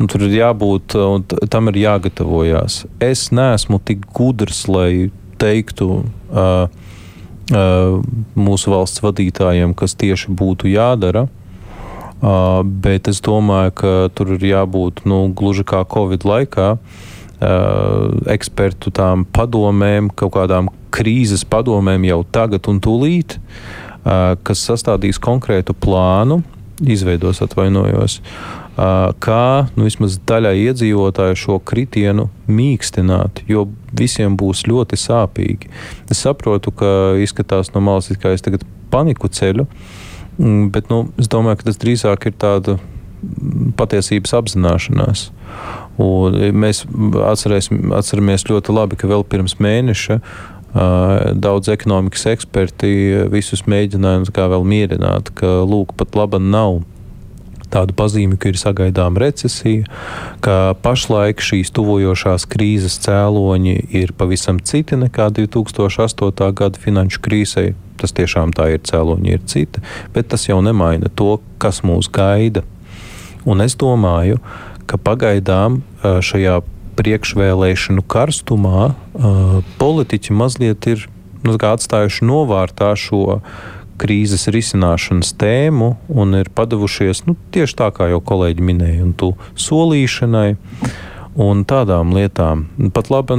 Un 0.00 0.08
tur 0.10 0.24
ir 0.28 0.38
jābūt, 0.40 0.96
un 0.96 1.26
tam 1.52 1.72
ir 1.72 1.82
jāgatavojās. 1.84 2.84
Es 3.04 3.28
neesmu 3.34 3.82
tik 3.84 4.06
gudrs, 4.16 4.64
lai 4.70 5.10
teiktu. 5.40 6.04
Uh, 6.30 6.68
mūsu 7.50 8.72
valsts 8.72 9.02
vadītājiem, 9.02 9.74
kas 9.74 9.96
tieši 9.98 10.32
būtu 10.36 10.70
jādara. 10.70 11.26
Uh, 12.20 12.60
bet 12.64 13.08
es 13.08 13.22
domāju, 13.24 13.72
ka 13.80 13.92
tur 14.12 14.34
ir 14.36 14.42
jābūt 14.44 15.06
nu, 15.08 15.22
gluži 15.32 15.64
kā 15.64 15.80
Covid 15.88 16.26
laikā. 16.28 16.74
Uh, 17.40 18.20
ekspertu 18.28 18.92
tām 18.92 19.24
padomēm, 19.24 20.10
kaut 20.12 20.34
kādām 20.36 20.68
krīzes 20.92 21.46
padomēm 21.48 22.04
jau 22.04 22.20
tagad 22.28 22.68
un 22.68 22.82
tūlīt, 22.84 23.38
uh, 23.40 24.36
kas 24.44 24.66
sastādīs 24.68 25.16
konkrētu 25.16 25.72
plānu, 25.72 26.42
izveidos 26.84 27.40
atvainojos, 27.46 28.20
uh, 28.20 28.59
kā 29.20 29.46
nu, 29.74 29.84
vismaz 29.86 30.18
daļai 30.28 30.54
iedzīvotāju 30.70 31.38
šo 31.38 31.58
kritienu 31.66 32.28
mīkstināt, 32.50 33.42
jo 33.50 33.66
visiem 33.96 34.36
būs 34.40 34.64
ļoti 34.70 34.98
sāpīgi. 35.00 35.70
Es 36.10 36.22
saprotu, 36.24 36.72
ka 36.72 36.92
izskatās 37.20 37.72
no 37.74 37.82
malas, 37.84 38.10
kā 38.20 38.32
es 38.34 38.44
tagad 38.46 38.64
paniku 38.92 39.28
ceļu, 39.28 39.66
mm, 40.38 40.70
bet 40.74 40.88
nu, 40.92 41.08
es 41.20 41.28
domāju, 41.30 41.60
ka 41.60 41.70
tas 41.70 41.80
drīzāk 41.82 42.30
ir 42.30 42.38
tāda 42.40 42.78
patiesības 43.76 44.32
apzināšanās. 44.38 45.26
Un 46.00 46.38
mēs 46.56 46.86
atceramies 47.28 48.46
ļoti 48.48 48.72
labi, 48.72 48.96
ka 48.96 49.10
vēl 49.10 49.26
pirms 49.28 49.58
mēneša 49.60 50.20
daudz 51.34 51.68
ekonomikas 51.72 52.28
eksperti 52.30 52.92
visus 53.32 53.66
mēģināja 53.68 54.22
nu, 54.22 54.32
kā 54.32 54.46
vēl 54.52 54.64
mierināt, 54.64 55.32
ka 55.36 55.60
lūk, 55.66 55.96
pat 55.98 56.14
laba 56.16 56.38
nav 56.40 56.80
tādu 57.72 57.94
pazīmi, 57.96 58.38
ka 58.40 58.50
ir 58.50 58.58
sagaidāma 58.60 59.22
recesija, 59.22 59.86
ka 60.44 60.74
pašlaik 60.82 61.42
šīs 61.44 61.72
tuvojošās 61.76 62.46
krīzes 62.50 62.98
cēloņi 63.04 63.76
ir 64.02 64.14
pavisam 64.18 64.60
citi 64.60 64.98
nekā 65.00 65.30
2008. 65.36 66.50
gada 66.58 66.82
finanšu 66.82 67.22
krīzē. 67.24 67.70
Tas 68.00 68.14
tiešām 68.16 68.54
tā 68.56 68.70
ir, 68.74 68.82
cēloņi 68.86 69.34
ir 69.34 69.44
citi, 69.50 69.82
bet 70.14 70.30
tas 70.32 70.46
jau 70.48 70.60
nemaina 70.64 71.10
to, 71.12 71.38
kas 71.60 71.82
mūs 71.84 72.08
gaida. 72.12 72.64
Un 73.44 73.60
es 73.64 73.76
domāju, 73.76 74.40
ka 74.88 74.98
pagaidām 75.00 75.82
šajā 76.02 76.60
priekšvēlēšanu 77.00 78.04
karstumā 78.10 78.92
politiķi 79.80 80.36
mazliet 80.36 80.88
ir 80.90 81.06
nu, 81.46 81.56
atstājuši 81.56 82.26
novārtā 82.28 82.92
šo 82.98 83.40
krīzes 84.00 84.48
risināšanas 84.52 85.34
tēmu 85.40 85.94
un 86.08 86.38
ir 86.40 86.50
padavušies 86.56 87.24
nu, 87.28 87.36
tieši 87.54 87.78
tā, 87.82 87.90
kā 87.94 88.10
jau 88.12 88.20
kolēģi 88.24 88.66
minēja, 88.66 89.04
un 89.06 89.14
tu 89.16 89.34
solīšanai. 89.60 90.50
Un 91.40 91.60
tādām 91.62 92.10
lietām. 92.10 92.64
Pat 92.90 93.06
labi, 93.08 93.36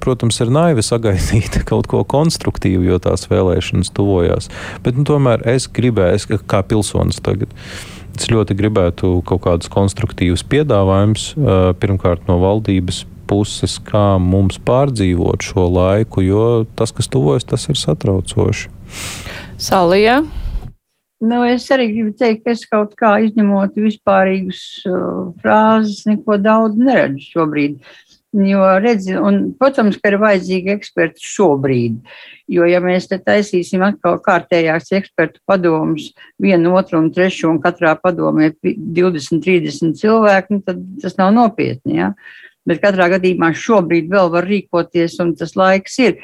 protams, 0.00 0.38
ir 0.40 0.48
naivi 0.50 0.82
sagaidīt 0.82 1.58
kaut 1.68 1.86
ko 1.92 2.00
konstruktīvu, 2.08 2.86
jo 2.88 2.96
tās 3.04 3.28
vēlēšanas 3.28 3.92
tuvojās. 3.94 4.48
Bet 4.82 4.96
nu, 4.96 5.04
tomēr 5.06 5.44
es 5.52 5.68
gribēju, 5.68 6.16
es 6.16 6.46
kā 6.48 6.62
pilsonis 6.64 7.20
tagad, 7.22 7.52
es 8.16 8.30
ļoti 8.32 8.56
gribētu 8.56 9.18
kaut 9.28 9.44
kādus 9.44 9.70
konstruktīvus 9.70 10.46
piedāvājumus, 10.50 11.34
pirmkārt 11.84 12.24
no 12.32 12.40
valdības 12.42 13.04
puses, 13.28 13.76
kā 13.84 14.14
mums 14.20 14.58
pārdzīvot 14.64 15.44
šo 15.44 15.68
laiku, 15.72 16.24
jo 16.24 16.46
tas, 16.78 16.96
kas 16.96 17.12
tuvojas, 17.12 17.46
tas 17.48 17.68
ir 17.68 17.80
satraucoši. 17.80 18.70
Salija, 19.60 20.22
Nu, 21.24 21.44
es 21.46 21.64
arī 21.72 21.86
gribu 21.92 22.12
teikt, 22.18 22.42
ka 22.44 22.52
es 22.52 22.64
kaut 22.68 22.92
kā 22.98 23.14
izņemot 23.24 23.78
vispārīgus 23.80 24.60
uh, 24.90 25.30
frāzes, 25.40 26.02
neko 26.08 26.36
daudz 26.42 26.76
neredzu 26.76 27.30
šobrīd. 27.30 27.78
Jo, 28.34 28.64
redzi, 28.82 29.14
un, 29.14 29.52
protams, 29.54 29.94
ka 30.02 30.10
ir 30.10 30.18
vajadzīgi 30.18 30.72
eksperti 30.74 31.22
šobrīd. 31.22 32.00
Jo, 32.50 32.66
ja 32.66 32.80
mēs 32.82 33.06
te 33.06 33.20
taisīsim 33.22 33.84
atkal 33.86 34.18
kārtējās 34.24 34.90
ekspertu 34.98 35.38
padomus, 35.46 36.10
vienu, 36.42 36.74
otru 36.74 36.98
un 36.98 37.12
trešu, 37.14 37.46
un 37.52 37.60
katrā 37.62 37.94
padomē 38.00 38.50
20, 38.66 39.38
30 39.44 39.94
cilvēku, 40.02 40.58
nu, 40.58 40.64
tad 40.66 40.82
tas 41.00 41.14
nav 41.20 41.30
nopietni. 41.36 42.00
Ja? 42.02 42.10
Bet 42.66 42.82
katrā 42.82 43.06
gadījumā 43.14 43.52
šobrīd 43.54 44.10
vēl 44.10 44.34
var 44.34 44.50
rīkoties, 44.50 45.20
un 45.22 45.36
tas 45.38 45.54
laiks 45.56 46.00
ir. 46.02 46.18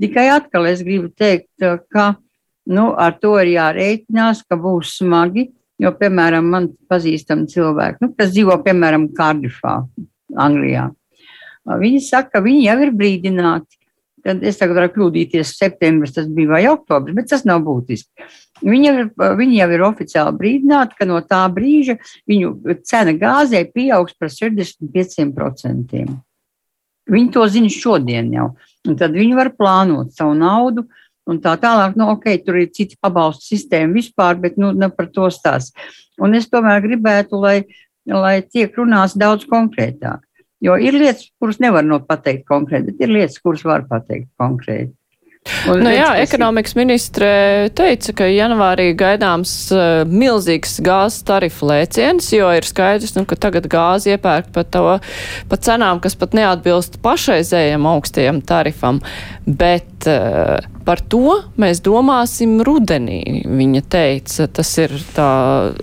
Tikai 0.00 0.28
atkal 0.32 0.70
es 0.70 0.80
gribu 0.84 1.10
teikt, 1.12 1.50
ka 1.92 2.14
nu, 2.70 2.92
ar 2.96 3.18
to 3.20 3.34
ir 3.42 3.52
jārēķinās, 3.56 4.44
ka 4.48 4.56
būs 4.60 4.96
smagi. 5.02 5.50
Jo, 5.82 5.90
piemēram, 5.98 6.46
man 6.46 6.68
pazīstami 6.90 7.48
cilvēki, 7.50 8.04
nu, 8.04 8.12
kas 8.14 8.30
dzīvo 8.30 8.54
piemēram 8.62 9.08
Kardifā, 9.16 9.80
Anglijā. 10.38 10.92
Viņi 11.66 12.02
saka, 12.06 12.36
ka 12.36 12.42
viņi 12.44 12.66
jau 12.68 12.76
ir 12.84 12.92
brīdināti. 12.94 13.80
Tad 14.22 14.44
es 14.46 14.60
tagad 14.60 14.78
varu 14.78 14.92
kļūdīties, 14.94 15.56
septembris 15.58 16.14
tas 16.14 16.28
bija 16.30 16.52
vai 16.52 16.60
oktobris, 16.70 17.16
bet 17.16 17.26
tas 17.32 17.42
nav 17.48 17.64
būtiski. 17.66 18.28
Viņi 18.62 18.86
jau, 18.86 18.92
ir, 19.00 19.08
viņi 19.40 19.56
jau 19.58 19.68
ir 19.74 19.82
oficiāli 19.88 20.34
brīdināti, 20.38 20.94
ka 21.00 21.08
no 21.10 21.18
tā 21.26 21.40
brīža 21.50 21.96
viņu 22.30 22.52
cena 22.86 23.16
gāzē 23.18 23.64
pieaugs 23.74 24.14
par 24.14 24.30
65%. 24.30 26.04
Viņi 27.10 27.32
to 27.34 27.48
zina 27.50 27.72
šodien 27.74 28.30
jau. 28.36 28.52
Un 28.88 28.98
tad 28.98 29.14
viņi 29.14 29.36
var 29.38 29.52
plānot 29.54 30.10
savu 30.16 30.34
naudu, 30.38 30.86
un 31.30 31.38
tā 31.42 31.54
tālāk, 31.60 31.94
nu, 31.98 32.08
ok, 32.16 32.26
tur 32.42 32.58
ir 32.58 32.72
citi 32.74 32.98
pabalstu 32.98 33.52
sistēma 33.52 33.94
vispār, 33.94 34.40
bet, 34.42 34.58
nu, 34.58 34.72
ne 34.74 34.90
par 34.90 35.10
to 35.14 35.28
stāst. 35.30 35.76
Un 36.22 36.34
es 36.38 36.48
tomēr 36.50 36.82
gribētu, 36.82 37.38
lai, 37.38 37.56
lai 38.06 38.40
tiek 38.42 38.74
runāts 38.78 39.14
daudz 39.18 39.46
konkrētāk. 39.50 40.24
Jo 40.62 40.76
ir 40.78 40.94
lietas, 40.94 41.28
kuras 41.42 41.58
nevar 41.62 41.86
no 41.86 41.98
pateikt 42.06 42.44
konkrēti, 42.46 42.92
bet 42.92 43.06
ir 43.06 43.14
lietas, 43.14 43.38
kuras 43.42 43.64
var 43.66 43.86
pateikt 43.88 44.30
konkrēti. 44.38 44.92
Un 45.66 45.80
nu, 45.82 45.90
jā, 45.90 46.12
ekonomikas 46.22 46.76
ministre 46.78 47.28
teica, 47.74 48.14
ka 48.18 48.28
janvārī 48.30 48.92
gaidāms 48.98 49.52
uh, 49.74 50.02
milzīgs 50.06 50.76
gāzes 50.86 51.24
tarifu 51.26 51.66
lēciens, 51.70 52.28
jo 52.34 52.50
ir 52.54 52.66
skaidrs, 52.66 53.16
nu, 53.16 53.24
ka 53.26 53.38
tagad 53.38 53.66
gāzi 53.70 54.14
iepērk 54.14 54.52
par 54.54 54.68
to, 54.70 54.84
pa 55.50 55.58
cenām, 55.58 55.98
kas 56.02 56.14
pat 56.18 56.36
neatbilst 56.38 57.00
pašreizējiem 57.02 57.90
augstajam 57.90 58.38
tarifam. 58.46 59.02
Bet 59.46 60.06
uh, 60.10 60.62
par 60.86 61.02
to 61.10 61.40
mēs 61.58 61.82
domāsim 61.82 62.60
rudenī, 62.62 63.42
viņa 63.42 63.86
teica. 63.90 64.46
Tas 64.46 64.76
ir 64.82 64.94
tā 65.16 65.32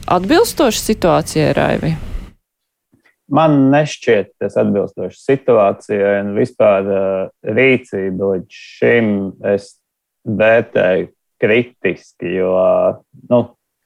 atbilstoša 0.07 0.87
situācija, 0.87 1.51
Raivi. 1.59 1.97
Man 3.29 3.69
nešķiet 3.69 4.31
tas 4.41 4.57
atbilstoši 4.57 5.19
situācijai 5.21 6.15
un 6.23 6.33
vispār 6.37 6.87
uh, 6.89 7.29
rīcība 7.45 8.33
līdz 8.33 8.57
šim 8.57 9.11
es 9.51 9.75
vērtēju 10.25 11.11
kritiski, 11.39 12.33
jo 12.39 12.55
nu, 13.29 13.43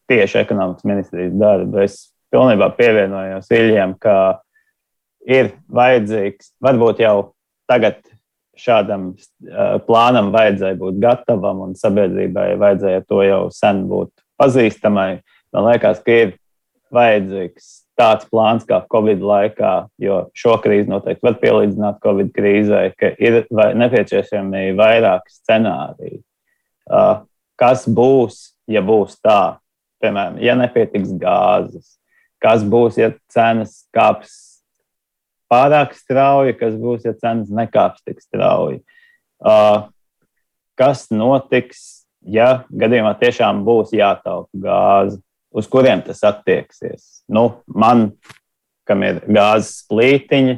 tieši 0.10 0.40
ekonomikas 0.42 0.88
ministrijas 0.88 1.36
darbu 1.38 1.84
es 1.84 2.00
pilnībā 2.34 2.72
pievienojos 2.78 3.52
Iljam, 3.54 3.94
ka 4.00 4.40
ir 5.28 5.54
vajadzīgs, 5.68 6.56
varbūt 6.64 7.04
jau 7.04 7.18
tagad 7.70 8.00
šādam 8.60 9.12
uh, 9.12 9.78
plānam 9.84 10.32
vajadzēja 10.34 10.80
būt 10.80 11.04
gatavam 11.04 11.66
un 11.68 11.78
sabiedrībai 11.78 12.54
vajadzēja 12.64 13.06
to 13.10 13.22
jau 13.28 13.44
sen 13.54 13.84
būt 13.92 14.14
pazīstamai. 14.40 15.24
Man 15.54 15.68
liekas, 15.68 16.00
ka 16.06 16.20
ir 16.26 16.36
vajadzīgs 16.94 17.83
tāds 18.00 18.28
plāns 18.30 18.66
kā 18.68 18.80
Covid 18.92 19.22
laikā, 19.22 19.74
jo 20.02 20.24
šo 20.38 20.58
krīzi 20.64 20.90
noteikti 20.90 21.26
var 21.28 21.38
pielīdzināt 21.42 22.00
Covid 22.04 22.32
krīzē, 22.36 22.86
ka 22.98 23.12
ir 23.22 23.44
nepieciešami 23.52 24.72
vairāki 24.78 25.36
scenāriji. 25.36 26.22
Kas 27.60 27.86
būs, 27.86 28.40
ja 28.68 28.82
būs 28.86 29.20
tā, 29.22 29.58
piemēram, 30.04 30.40
ja 30.42 30.58
nepietiks 30.60 31.14
gāzes, 31.22 31.96
kas 32.44 32.66
būs, 32.68 32.98
ja 33.00 33.14
cenas 33.32 33.84
kāps 33.94 34.34
pārāk 35.54 35.94
strauji, 35.96 36.58
kas 36.58 36.74
būs, 36.80 37.06
ja 37.06 37.14
cenas 37.14 37.52
nekāps 37.54 38.02
tik 38.08 38.24
strauji. 38.24 38.82
Kas 40.74 41.06
notiks, 41.14 42.08
ja 42.26 42.64
gadījumā 42.74 43.14
tiešām 43.22 43.62
būs 43.68 43.94
jātaupa 43.94 44.50
gāze? 44.66 45.22
Uz 45.54 45.70
kuriem 45.70 46.02
tas 46.06 46.24
attieksies. 46.26 47.24
Nu, 47.30 47.64
man, 47.68 48.12
kam 48.88 49.04
ir 49.06 49.22
gāzes 49.30 49.84
plītiņi, 49.90 50.58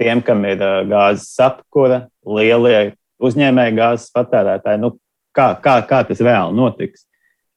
tiem, 0.00 0.22
kam 0.26 0.44
ir 0.48 0.60
gāzes 0.90 1.30
apkura, 1.42 2.06
lielie 2.26 2.92
uzņēmēji 3.22 3.78
gāzes 3.78 4.12
patērētāji, 4.14 4.82
nu, 4.82 4.94
kā, 5.36 5.52
kā, 5.62 5.78
kā 5.88 6.02
tas 6.08 6.22
reāli 6.24 6.58
notiks. 6.58 7.06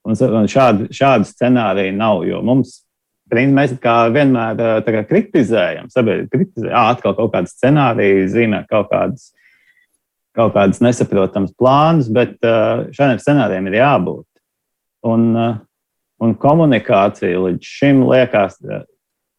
Un, 0.05 0.13
un 0.13 0.49
šādu, 0.49 0.91
šādu 0.93 1.25
scenāriju 1.25 1.95
nav, 1.97 2.21
jo 2.29 2.41
mums, 2.45 2.77
mēs 3.33 3.73
vienmēr 4.13 4.59
kā 4.93 5.01
kritizējam, 5.09 5.89
sabiedrība 5.89 6.29
kritizē, 6.29 6.69
ā, 6.69 6.83
atkal 6.93 7.15
kaut 7.17 7.33
kāda 7.33 7.49
scenārija, 7.49 8.27
zīmē 8.29 8.61
kaut 8.69 8.91
kādas, 8.91 9.31
kaut 10.37 10.53
kādas 10.53 10.83
nesaprotamas 10.85 11.55
plānus, 11.57 12.11
bet 12.13 12.37
šādiem 12.93 13.23
scenārijiem 13.23 13.71
ir 13.71 13.79
jābūt. 13.79 14.27
Un, 15.09 15.25
Un 16.23 16.35
komunikācija 16.39 17.39
līdz 17.43 17.67
šim 17.67 18.03
liekas, 18.07 18.57
eh, 18.63 18.83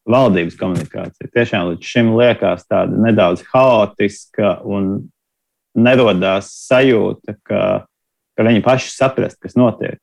valdības 0.07 0.57
komunikācija 0.61 1.31
tiešām 1.33 1.71
līdz 1.73 1.93
šim 1.93 2.12
liekas 2.19 2.67
tāda 2.69 2.99
nedaudz 3.07 3.45
haotiska 3.53 4.59
un 4.65 5.09
nerodās 5.77 6.51
sajūta, 6.69 7.37
ka, 7.45 7.62
ka 8.37 8.47
viņi 8.47 8.65
paši 8.65 8.93
saprast, 8.93 9.41
kas 9.41 9.57
notiek. 9.57 10.01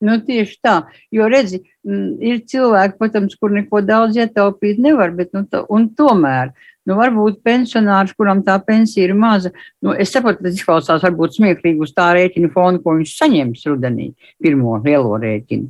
Nu, 0.00 0.16
tieši 0.24 0.56
tā, 0.64 0.76
jo 1.12 1.26
redzi, 1.28 1.60
ir 1.84 2.42
cilvēki, 2.50 2.98
protams, 2.98 3.36
kur 3.40 3.54
neko 3.54 3.80
daudz 3.84 4.18
ietaupīt 4.20 4.80
nevar, 4.82 5.14
bet 5.16 5.32
nu, 5.36 5.46
to, 5.48 5.64
tomēr 5.96 6.52
Nu, 6.88 6.96
varbūt 6.96 7.42
pensionārs, 7.44 8.14
kuram 8.16 8.40
tā 8.42 8.54
pensija 8.64 9.04
ir 9.04 9.12
maza, 9.14 9.52
nu, 9.84 9.92
es 9.92 10.10
saprotu, 10.14 10.40
tas 10.42 10.56
izklausās 10.56 11.04
varbūt 11.04 11.36
smieklīgi 11.36 11.84
uz 11.84 11.92
tā 11.94 12.06
rēķina 12.16 12.48
fona, 12.54 12.80
ko 12.82 12.96
viņš 12.96 13.12
saņems 13.18 13.66
rudenī, 13.68 14.08
pirmo 14.42 14.78
lielo 14.82 15.18
rēķinu. 15.20 15.68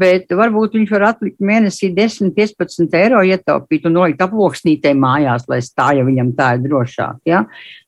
Bet 0.00 0.32
varbūt 0.32 0.74
viņš 0.78 0.94
var 0.96 1.04
atlikt 1.12 1.44
mēnesī 1.44 1.92
10, 1.94 2.32
15 2.34 2.96
eiro 2.98 3.20
ietaupīt 3.22 3.86
un 3.86 3.94
nolikt 3.98 4.24
aploksnītē 4.24 4.94
mājās, 4.98 5.44
lai 5.52 5.60
stāja 5.62 6.06
viņam 6.08 6.34
tā 6.40 6.54
ir 6.56 6.64
drošāk. 6.64 7.20
Ja? 7.28 7.44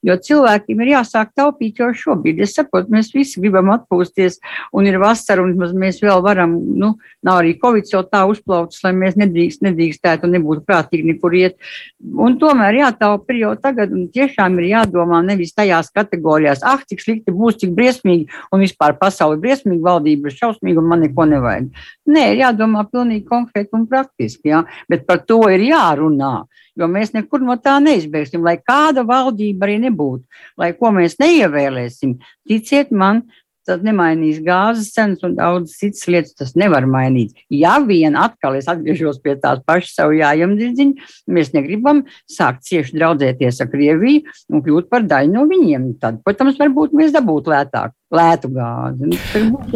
Jo 0.06 0.14
cilvēkiem 0.28 0.84
ir 0.84 0.92
jāsāk 0.92 1.32
taupīt 1.34 1.80
jau 1.82 1.90
šobrīd. 1.90 2.44
Es 2.44 2.54
saprotu, 2.60 2.92
mēs 2.94 3.10
visi 3.16 3.42
gribam 3.42 3.72
atpūsties 3.74 4.38
un 4.76 4.86
ir 4.86 5.00
vasara 5.02 5.42
un 5.42 5.56
mēs 5.56 5.98
vēl 6.04 6.22
varam, 6.22 6.54
nu, 6.78 6.94
nav 7.26 7.42
arī 7.42 7.57
Covid 7.62 7.90
jau 7.92 8.02
tā 8.06 8.24
uzplaucis, 8.30 8.82
lai 8.84 8.92
mēs 8.96 9.16
nedrīkst, 9.20 9.62
nedrīkstētu 9.66 10.28
un 10.28 10.34
nebūtu 10.36 10.64
prātīgi 10.68 11.12
nekur 11.12 11.36
iet. 11.38 11.58
Un 11.98 12.38
tomēr 12.40 12.80
jātaupa 12.80 13.36
jau 13.36 13.54
tagad, 13.60 13.92
un 13.94 14.06
tiešām 14.14 14.58
ir 14.62 14.70
jādomā 14.72 15.20
nevis 15.26 15.54
tajās 15.56 15.90
kategorijās, 15.94 16.62
ah, 16.66 16.82
cik 16.88 17.04
slikti 17.04 17.34
būs, 17.34 17.58
cik 17.62 17.74
briesmīgi, 17.76 18.28
un 18.52 18.64
vispār 18.64 18.96
pasauli 19.00 19.40
briesmīgi, 19.42 19.82
valdība 19.84 20.30
ir 20.30 20.38
šausmīga, 20.38 20.82
un 20.82 20.92
man 20.92 21.04
neko 21.06 21.28
nevajag. 21.32 21.68
Nē, 22.08 22.24
ir 22.32 22.44
jādomā 22.44 22.84
pilnīgi 22.88 23.26
konkrēti 23.28 23.76
un 23.76 23.84
praktiski, 23.90 24.52
jā, 24.54 24.62
bet 24.88 25.06
par 25.08 25.22
to 25.28 25.42
ir 25.52 25.66
jārunā, 25.68 26.32
jo 26.78 26.88
mēs 26.90 27.12
nekur 27.16 27.42
no 27.44 27.58
tā 27.60 27.76
neizbēgsim, 27.82 28.44
lai 28.46 28.56
kāda 28.62 29.04
valdība 29.06 29.66
arī 29.66 29.78
nebūtu, 29.88 30.24
lai 30.60 30.72
ko 30.78 30.92
mēs 30.94 31.18
neievēlēsim. 31.20 32.16
Ticiet 32.48 32.94
man, 32.94 33.26
tad 33.68 33.84
nemainīs 33.86 34.40
gāzes 34.44 34.90
cenas 34.94 35.22
un 35.26 35.36
daudz 35.38 35.76
citas 35.78 36.06
lietas. 36.08 36.34
Tas 36.38 36.54
nevar 36.58 36.86
mainīt. 36.88 37.36
Ja 37.52 37.76
vien 37.84 38.16
atkal 38.18 38.58
es 38.58 38.68
atgriežos 38.70 39.20
pie 39.24 39.36
tās 39.42 39.60
pašas 39.68 39.94
savu 40.00 40.16
jājamdirdziņu, 40.18 41.08
mēs 41.36 41.52
negribam 41.56 42.04
sākt 42.30 42.64
cieši 42.68 42.96
draudzēties 42.96 43.62
ar 43.64 43.70
Krieviju 43.72 44.24
un 44.52 44.64
kļūt 44.64 44.90
par 44.92 45.06
daļu 45.08 45.34
no 45.36 45.46
viņiem. 45.50 45.92
Tad, 46.02 46.22
protams, 46.24 46.58
varbūt 46.60 46.96
mēs 46.96 47.14
dabūtu 47.16 47.52
lētāk 47.54 47.97
lētu 48.08 48.48
gāzi. 48.56 49.10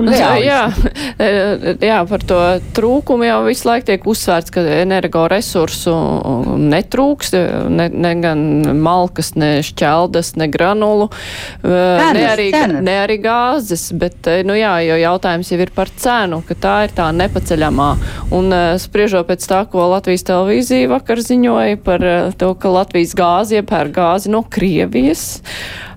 Nu, 0.00 0.12
jā, 0.40 0.60
e, 1.20 1.74
jā, 1.84 1.98
par 2.08 2.22
to 2.24 2.38
trūkumu 2.72 3.26
jau 3.26 3.42
visu 3.44 3.68
laiku 3.68 3.90
tiek 3.90 4.06
uzsvērts, 4.08 4.54
ka 4.54 4.64
energoresursu 4.78 5.92
netrūks, 6.72 7.34
ne, 7.68 7.90
ne 7.92 8.14
gan 8.22 8.46
malkas, 8.80 9.34
ne 9.36 9.50
šķeldas, 9.66 10.32
ne 10.40 10.48
granulu, 10.52 11.10
e, 11.12 11.60
cenas, 11.60 12.16
ne, 12.16 12.24
arī, 12.30 12.48
cenas. 12.56 12.82
ne 12.88 12.96
arī 13.02 13.18
gāzes, 13.20 13.84
bet, 14.00 14.16
e, 14.24 14.40
nu 14.48 14.56
jā, 14.56 14.78
jo 14.88 14.96
jautājums 15.02 15.52
jau 15.52 15.60
ir 15.60 15.74
par 15.76 15.92
cenu, 15.92 16.40
ka 16.48 16.56
tā 16.56 16.76
ir 16.88 16.96
tā 16.96 17.12
nepaceļamā. 17.20 17.92
Un 18.32 18.48
spriežot 18.80 19.28
pēc 19.28 19.44
tā, 19.44 19.60
ko 19.68 19.90
Latvijas 19.92 20.24
televīzija 20.32 20.88
vakar 20.96 21.20
ziņoja 21.20 21.84
par 21.84 22.08
to, 22.40 22.54
ka 22.56 22.76
Latvijas 22.80 23.12
gāzi 23.18 23.60
iepērk 23.60 23.92
gāzi 24.00 24.32
no 24.32 24.40
Krievijas. 24.48 25.42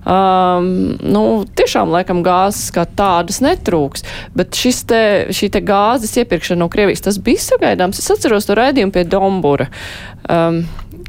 Um, 0.06 0.94
nu, 1.02 1.22
tiešām, 1.58 1.90
laikam, 1.90 2.20
gāzes 2.22 2.70
kā 2.70 2.84
tādas 2.86 3.40
netrūks, 3.42 4.04
bet 4.38 4.54
te, 4.86 5.00
šī 5.34 5.48
te 5.50 5.62
gāzes 5.66 6.14
iepirkšana 6.22 6.62
no 6.62 6.68
Krievijas, 6.70 7.02
tas 7.08 7.18
bija 7.18 7.42
sagaidāms. 7.42 7.98
Es 7.98 8.12
atceros 8.14 8.46
to 8.46 8.54
raidījumu 8.54 8.94
pie 8.94 9.02
Dombura. 9.10 9.66
Um, 10.30 10.62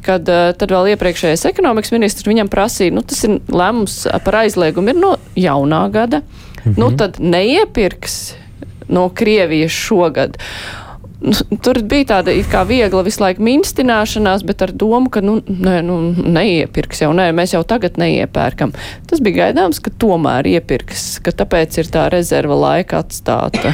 kad 0.08 0.26
tad 0.26 0.72
vēl 0.72 0.94
iepriekšējais 0.94 1.46
ekonomikas 1.50 1.94
ministrs 1.94 2.28
viņam 2.28 2.50
prasīja, 2.50 2.96
nu, 2.96 3.04
tas 3.06 3.22
ir 3.28 3.38
lēmums 3.52 4.00
par 4.26 4.42
aizliegumu 4.42 4.94
ir 4.94 5.00
no 5.02 5.14
jaunā 5.38 5.84
gada. 5.94 6.24
Mhm. 6.64 6.76
Nu, 6.80 6.90
tad 6.98 7.22
neiepirks 7.22 8.18
no 8.90 9.08
Krievijas 9.14 9.76
šogad. 9.76 10.38
Nu, 11.18 11.58
tur 11.66 11.80
bija 11.90 12.06
tāda 12.12 12.34
kā 12.52 12.62
viegla 12.70 13.02
visu 13.06 13.24
laiku 13.24 13.42
minstināšanās, 13.46 14.44
bet 14.46 14.62
ar 14.62 14.74
domu, 14.78 15.10
ka 15.14 15.24
nu, 15.26 15.40
nē, 15.48 15.80
nu, 15.86 15.98
neiepirks 16.14 17.02
jau, 17.02 17.10
nē, 17.18 17.32
mēs 17.38 17.56
jau 17.56 17.64
tagad 17.66 17.98
neiepērkam. 17.98 18.76
Tas 19.10 19.24
bija 19.26 19.48
gaidāms, 19.48 19.82
ka 19.82 19.90
tomēr 19.90 20.46
iepirks, 20.54 21.08
ka 21.26 21.34
tāpēc 21.42 21.80
ir 21.82 21.90
tā 21.94 22.06
rezerva 22.14 22.58
laika 22.62 23.02
atstāta. 23.02 23.74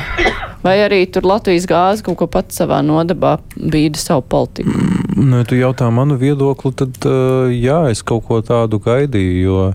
Vai 0.63 0.77
arī 0.85 1.01
tur 1.11 1.27
Latvijas 1.27 1.67
gāze 1.67 2.05
kaut 2.05 2.21
ko 2.21 2.29
pats 2.31 2.61
savā 2.61 2.79
nodabā 2.85 3.35
bīda 3.57 3.99
savu 3.99 4.23
politiku? 4.31 4.71
Mm, 4.71 5.25
nu, 5.33 5.41
tu 5.47 5.59
jautā 5.59 5.89
manu 5.91 6.15
viedokli, 6.21 6.71
tad 6.79 7.09
uh, 7.09 7.51
jā, 7.51 7.81
es 7.91 8.05
kaut 8.07 8.23
ko 8.29 8.39
tādu 8.45 8.79
gaidīju, 8.85 9.43
jo. 9.43 9.67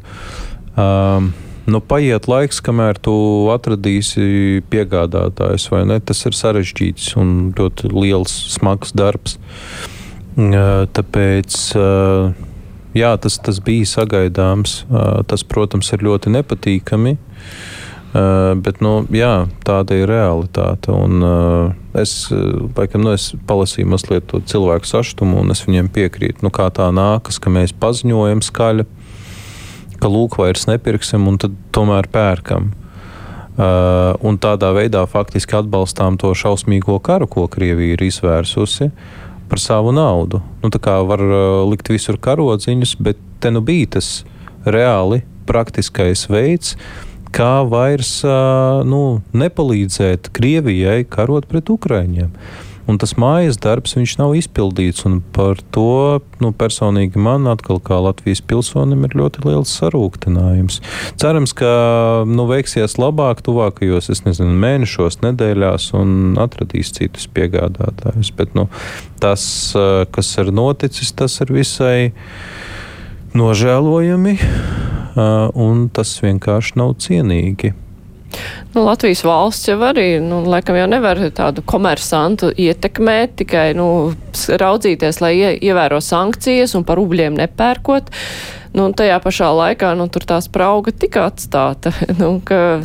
Um, 0.79 1.29
nu, 1.69 1.81
paiet 1.85 2.29
laiks, 2.31 2.63
kamēr 2.65 2.99
tu 3.03 3.15
atradīsi 3.53 4.65
piegādātājus, 4.73 5.69
vai 5.73 5.85
ne? 5.91 6.01
Tas 6.01 6.25
ir 6.29 6.37
sarežģīts 6.37 7.13
un 7.21 7.53
ļoti 7.59 7.93
liels, 7.93 8.35
smags 8.55 8.95
darbs. 8.97 9.39
Tāpēc 10.37 11.59
jā, 12.99 13.13
tas, 13.23 13.39
tas 13.43 13.61
bija 13.65 13.89
sagaidāms. 13.91 14.81
Tas, 15.29 15.45
protams, 15.45 15.93
ir 15.95 16.07
ļoti 16.07 16.35
nepatīkami. 16.39 17.19
Uh, 18.09 18.55
bet 18.57 18.79
nu, 18.81 19.03
jā, 19.13 19.45
tāda 19.69 19.99
ir 20.01 20.09
realitāte. 20.09 20.89
Un, 20.95 21.21
uh, 21.21 21.99
es, 22.01 22.31
laikam, 22.77 23.03
nu, 23.05 23.13
es 23.13 23.35
palasīju 23.49 23.91
mazliet 23.93 24.25
to 24.31 24.41
cilvēku 24.49 24.89
sašutumu, 24.89 25.43
un 25.43 25.53
es 25.53 25.61
viņiem 25.67 25.91
piekrītu. 25.93 26.41
Nu, 26.47 26.53
kā 26.55 26.71
tā 26.73 26.89
nākas, 26.95 27.37
ka 27.43 27.53
mēs 27.53 27.77
paziņojam 27.77 28.41
skaļi, 28.47 28.87
ka 30.01 30.11
lūk, 30.11 30.39
vairs 30.41 30.67
nepirksim, 30.69 31.27
un 31.31 31.39
tad 31.41 31.57
tomēr 31.75 32.09
pērkam. 32.13 32.73
Uh, 33.59 34.15
un 34.23 34.37
tādā 34.39 34.71
veidā 34.77 35.03
faktiski 35.11 35.57
atbalstām 35.59 36.15
to 36.21 36.31
šausmīgo 36.31 37.01
karu, 37.03 37.27
ko 37.27 37.49
Krievija 37.51 37.97
ir 37.97 38.05
izvērsusi 38.07 38.93
par 39.51 39.59
savu 39.59 39.91
naudu. 39.97 40.39
Nu, 40.63 40.71
tā 40.71 40.79
kā 40.83 40.95
var 41.09 41.25
uh, 41.25 41.65
likt 41.67 41.91
visur 41.91 42.21
karodziņus, 42.23 42.95
bet 43.03 43.19
te 43.43 43.51
nu 43.51 43.65
bija 43.67 43.97
tas 43.99 44.23
reāli 44.63 45.25
praktiskais 45.49 46.29
veids, 46.31 46.77
kā 47.35 47.67
vairs 47.67 48.21
uh, 48.23 48.87
nu, 48.87 49.21
nepalīdzēt 49.35 50.31
Krievijai 50.39 51.03
karot 51.11 51.51
pret 51.51 51.75
Ukraiņiem. 51.75 52.31
Uh, 52.31 52.68
un 52.89 52.99
tas 53.01 53.15
mājas 53.21 53.59
darbs 53.61 53.97
nav 54.19 54.35
izpildīts. 54.39 55.05
Par 55.37 55.61
to 55.75 56.21
nu, 56.43 56.53
personīgi 56.57 57.21
man, 57.21 57.47
atkal 57.51 57.81
kā 57.85 58.01
Latvijas 58.03 58.41
pilsonim, 58.41 59.05
ir 59.07 59.17
ļoti 59.21 59.45
liels 59.47 59.73
sarūktinājums. 59.79 60.81
Cerams, 61.21 61.55
ka 61.57 61.73
nu, 62.29 62.49
veiksies 62.51 62.99
labāk 63.01 63.43
tuvākajos 63.47 64.11
nezinu, 64.25 64.55
mēnešos, 64.65 65.21
nedēļās 65.25 65.91
un 65.99 66.39
atradīs 66.41 66.95
citus 66.97 67.29
piegādātājus. 67.35 68.33
Bet 68.39 68.57
nu, 68.59 68.69
tas, 69.23 69.43
kas 70.15 70.33
ir 70.41 70.53
noticis, 70.55 71.13
tas 71.17 71.39
ir 71.45 71.53
visai 71.55 72.13
nožēlojami, 73.39 74.39
un 75.69 75.85
tas 75.95 76.17
vienkārši 76.25 76.81
nav 76.81 76.97
cienīgi. 77.05 77.75
Nu, 78.75 78.85
Latvijas 78.85 79.23
valsts 79.25 79.69
jau 79.71 79.79
arī, 79.89 80.19
nu, 80.23 80.43
laikam 80.47 80.77
jau 80.77 80.87
nevar 80.91 81.21
tādu 81.35 81.65
komersantu 81.67 82.51
ietekmēt, 82.53 83.39
tikai, 83.41 83.71
nu, 83.79 83.89
raudzīties, 84.61 85.23
lai 85.25 85.33
ie, 85.39 85.51
ievēro 85.71 86.01
sankcijas 86.05 86.77
un 86.79 86.85
par 86.89 87.01
rubļiem 87.01 87.39
nepērkot. 87.39 88.13
Nu, 88.77 88.91
tajā 88.93 89.17
pašā 89.25 89.49
laikā, 89.57 89.95
nu, 89.97 90.07
tur 90.13 90.27
tās 90.29 90.51
prauga 90.53 90.93
tika 90.93 91.25
atstāta, 91.31 91.95
nu, 92.21 92.35
ka 92.45 92.81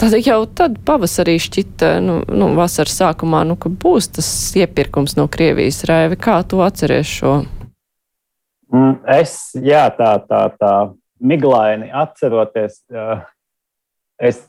tad 0.00 0.16
jau 0.24 0.40
tad 0.48 0.80
pavasarī 0.88 1.36
šķita, 1.44 1.92
nu, 2.02 2.22
nu 2.32 2.50
vasaras 2.56 2.96
sākumā, 3.02 3.44
nu, 3.46 3.58
ka 3.60 3.70
būs 3.70 4.10
tas 4.16 4.30
iepirkums 4.56 5.18
no 5.20 5.28
Krievijas 5.28 5.84
rēvi. 5.88 6.16
Kā 6.16 6.40
tu 6.48 6.64
atceries 6.64 7.12
šo? 7.20 7.36
Mm, 8.72 8.96
es, 9.20 9.36
jā, 9.60 9.84
tā, 9.94 10.16
tā, 10.26 10.46
tā 10.56 10.72
miglaini 11.22 11.92
atceroties, 11.94 12.80
uh, 12.90 13.20
es 14.22 14.40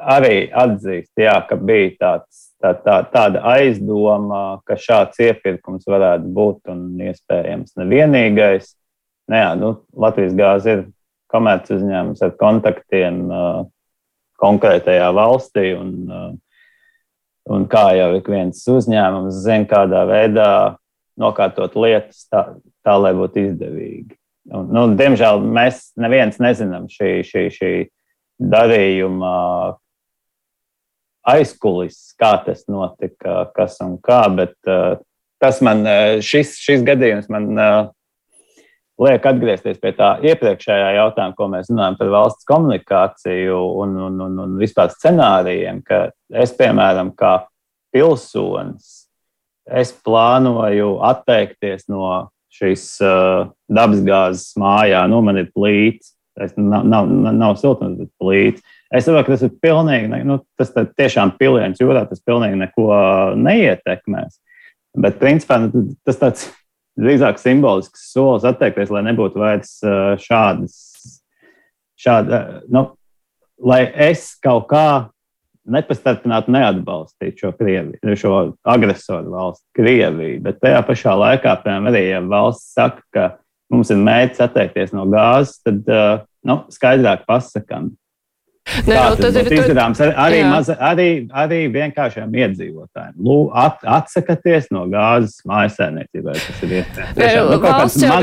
arī 0.00 0.48
atzīstu, 0.56 1.24
jā, 1.24 1.34
ka 1.48 1.56
bija 1.56 1.90
tāds, 2.00 2.44
tā, 2.62 2.72
tā, 2.84 3.00
tāda 3.12 3.42
aizdoma, 3.52 4.60
ka 4.68 4.78
šāds 4.80 5.20
iepirkums 5.26 5.88
varētu 5.88 6.30
būt 6.36 6.72
un 6.72 6.86
iespējams 7.10 7.76
nevienīgais. 7.80 8.74
Nu 9.30 9.42
jā, 9.42 9.50
nu, 9.60 9.74
Latvijas 9.92 10.36
gāze 10.38 10.76
ir 10.76 10.86
komerces 11.30 11.78
uzņēmums 11.78 12.22
ar 12.24 12.32
kontaktiem 12.40 13.20
uh, 13.28 13.66
konkrētajā 14.40 15.10
valstī. 15.14 15.70
Un, 15.78 15.92
uh, 16.08 16.30
un 17.50 17.68
kā 17.70 17.90
jau 17.98 18.14
ik 18.18 18.30
viens 18.30 18.64
uzņēmums 18.72 19.42
zina, 19.44 19.68
kādā 19.70 20.06
veidā 20.08 20.50
nokārtot 21.20 21.76
lietas 21.76 22.24
tā, 22.32 22.46
tā 22.86 22.96
lai 22.96 23.12
būtu 23.16 23.44
izdevīgi. 23.50 24.16
Un, 24.50 24.70
nu, 24.72 24.86
diemžēl 24.98 25.42
mēs 25.44 25.90
neviens 26.00 26.40
nezinām 26.42 26.88
šī, 26.90 27.20
šī, 27.26 27.42
šī 27.54 27.72
darījuma 28.40 29.34
aizkulis, 31.30 32.10
kā 32.18 32.34
tas 32.46 32.64
notika, 32.70 33.44
kas 33.56 33.78
un 33.84 33.98
kā. 34.02 34.24
Bet 34.34 34.56
uh, 34.68 34.98
tas 35.42 35.60
man, 35.64 35.84
šis, 36.24 36.56
šis 36.64 36.84
gadījums 36.86 37.28
man 37.32 37.50
uh, 37.54 37.90
liek 39.00 39.24
atgriezties 39.26 39.78
pie 39.80 39.92
tā 39.96 40.14
iepriekšējā 40.24 40.88
jautājuma, 40.98 41.36
ko 41.36 41.48
mēs 41.52 41.70
runājam 41.72 41.96
par 42.00 42.10
valsts 42.12 42.48
komunikāciju 42.48 43.60
un, 43.82 43.94
un, 44.08 44.18
un, 44.26 44.40
un 44.44 44.58
vispār 44.60 44.92
scenārijiem, 44.92 45.80
es, 46.42 46.52
piemēram, 46.56 47.14
kā 47.16 47.38
pilsonis, 47.94 49.06
es 49.70 49.92
plānoju 50.04 50.98
atteikties 51.06 51.88
no 51.92 52.30
šīs 52.50 52.84
uh, 53.04 53.48
dabasgāzes 53.70 54.56
mājā. 54.60 55.04
Nu, 55.10 55.20
man 55.24 55.38
ir 55.40 55.50
plīts, 55.54 56.16
Es, 56.38 56.54
nav, 56.56 56.84
nav, 56.86 57.08
nav 57.34 57.56
siltums, 57.58 57.98
bet 57.98 58.10
plīts. 58.20 58.62
Es 58.94 59.06
saprotu, 59.06 59.26
ka 59.26 59.34
tas 59.34 59.42
ir 59.46 59.56
pilnīgi, 59.62 60.22
nu, 60.26 60.38
tas 60.58 60.70
tiešām 60.74 61.34
piliens 61.40 61.82
jūrā, 61.82 62.04
tas 62.08 62.22
pilnīgi 62.26 62.58
neko 62.60 62.86
neietekmēs. 63.38 64.38
Bet, 64.98 65.18
principā, 65.20 65.60
nu, 65.62 65.84
tas 66.06 66.18
tāds 66.20 66.48
drīzāk 67.00 67.38
simbolisks 67.42 68.08
solis 68.12 68.46
atteikties, 68.48 68.90
lai 68.94 69.04
nebūtu 69.06 69.42
vairs 69.42 69.76
šādas, 70.22 70.76
šāda, 72.00 72.40
nu, 72.72 72.86
lai 73.60 73.84
es 74.08 74.32
kaut 74.42 74.68
kā 74.70 74.86
nepastarpināti 75.70 76.52
neatbalstītu 76.54 77.44
šo, 77.44 77.52
Krieviju, 77.58 78.16
šo 78.18 78.34
agresoru 78.66 79.34
valsti, 79.34 79.66
Krieviju. 79.76 80.40
Bet 80.46 80.58
tajā 80.64 80.80
pašā 80.88 81.14
laikā, 81.20 81.54
piemēram, 81.62 81.90
arī 81.92 82.02
ja 82.08 82.22
valsts 82.24 82.72
saka, 82.74 83.04
ka 83.14 83.26
mums 83.70 83.90
ir 83.92 84.00
mērķis 84.02 84.44
atteikties 84.46 84.94
no 84.96 85.06
gāzes, 85.10 85.60
tad 85.64 85.90
uh, 85.90 86.22
nu, 86.46 86.60
skaidrāk 86.74 87.26
pasakām. 87.28 87.92
Nē, 88.88 88.94
no, 88.94 89.10
nu, 89.10 89.18
tas 89.20 89.36
ir 89.40 89.50
izdarāms 89.54 90.00
ar, 90.04 90.12
arī, 90.20 90.40
maza, 90.46 90.76
arī, 90.90 91.08
arī 91.42 91.60
vienkāršiem 91.72 92.34
iedzīvotājiem. 92.42 93.14
Lū, 93.26 93.38
at, 93.56 93.80
atsakieties 93.98 94.70
no 94.74 94.84
gāzes 94.90 95.40
mājasēmniecībai. 95.48 96.36
Tas 96.36 96.62
ir 96.66 96.74
iespējams. 96.80 97.18
Nu, 97.50 97.58
valsts 97.64 98.04
jau, 98.04 98.18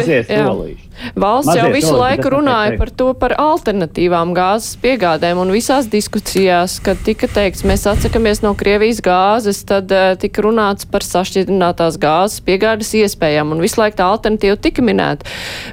solīši. 0.47 0.87
valsts 1.19 1.51
mazie 1.51 1.61
jau 1.61 1.71
visu 1.73 1.89
solīši, 1.89 2.03
laiku 2.03 2.31
runāja 2.37 2.77
par 2.79 2.91
to, 3.01 3.09
par 3.19 3.35
alternatīvām 3.41 4.33
gāzes 4.37 4.77
piegādēm. 4.83 5.41
Un 5.43 5.53
visās 5.55 5.89
diskusijās, 5.91 6.77
kad 6.85 7.01
tika 7.05 7.29
teikts, 7.31 7.65
mēs 7.67 7.87
atsakamies 7.89 8.43
no 8.45 8.53
Krievijas 8.57 9.01
gāzes, 9.05 9.63
tad 9.67 9.91
uh, 9.93 10.13
tika 10.19 10.45
runāts 10.45 10.87
par 10.89 11.05
sašķidrinātās 11.05 11.99
gāzes 12.01 12.43
piegādes 12.47 12.93
iespējām. 13.01 13.53
Un 13.55 13.63
visu 13.63 13.81
laiku 13.81 13.99
tā 13.99 14.09
alternatīva 14.15 14.59
tika 14.61 14.85
minēta. 14.85 15.27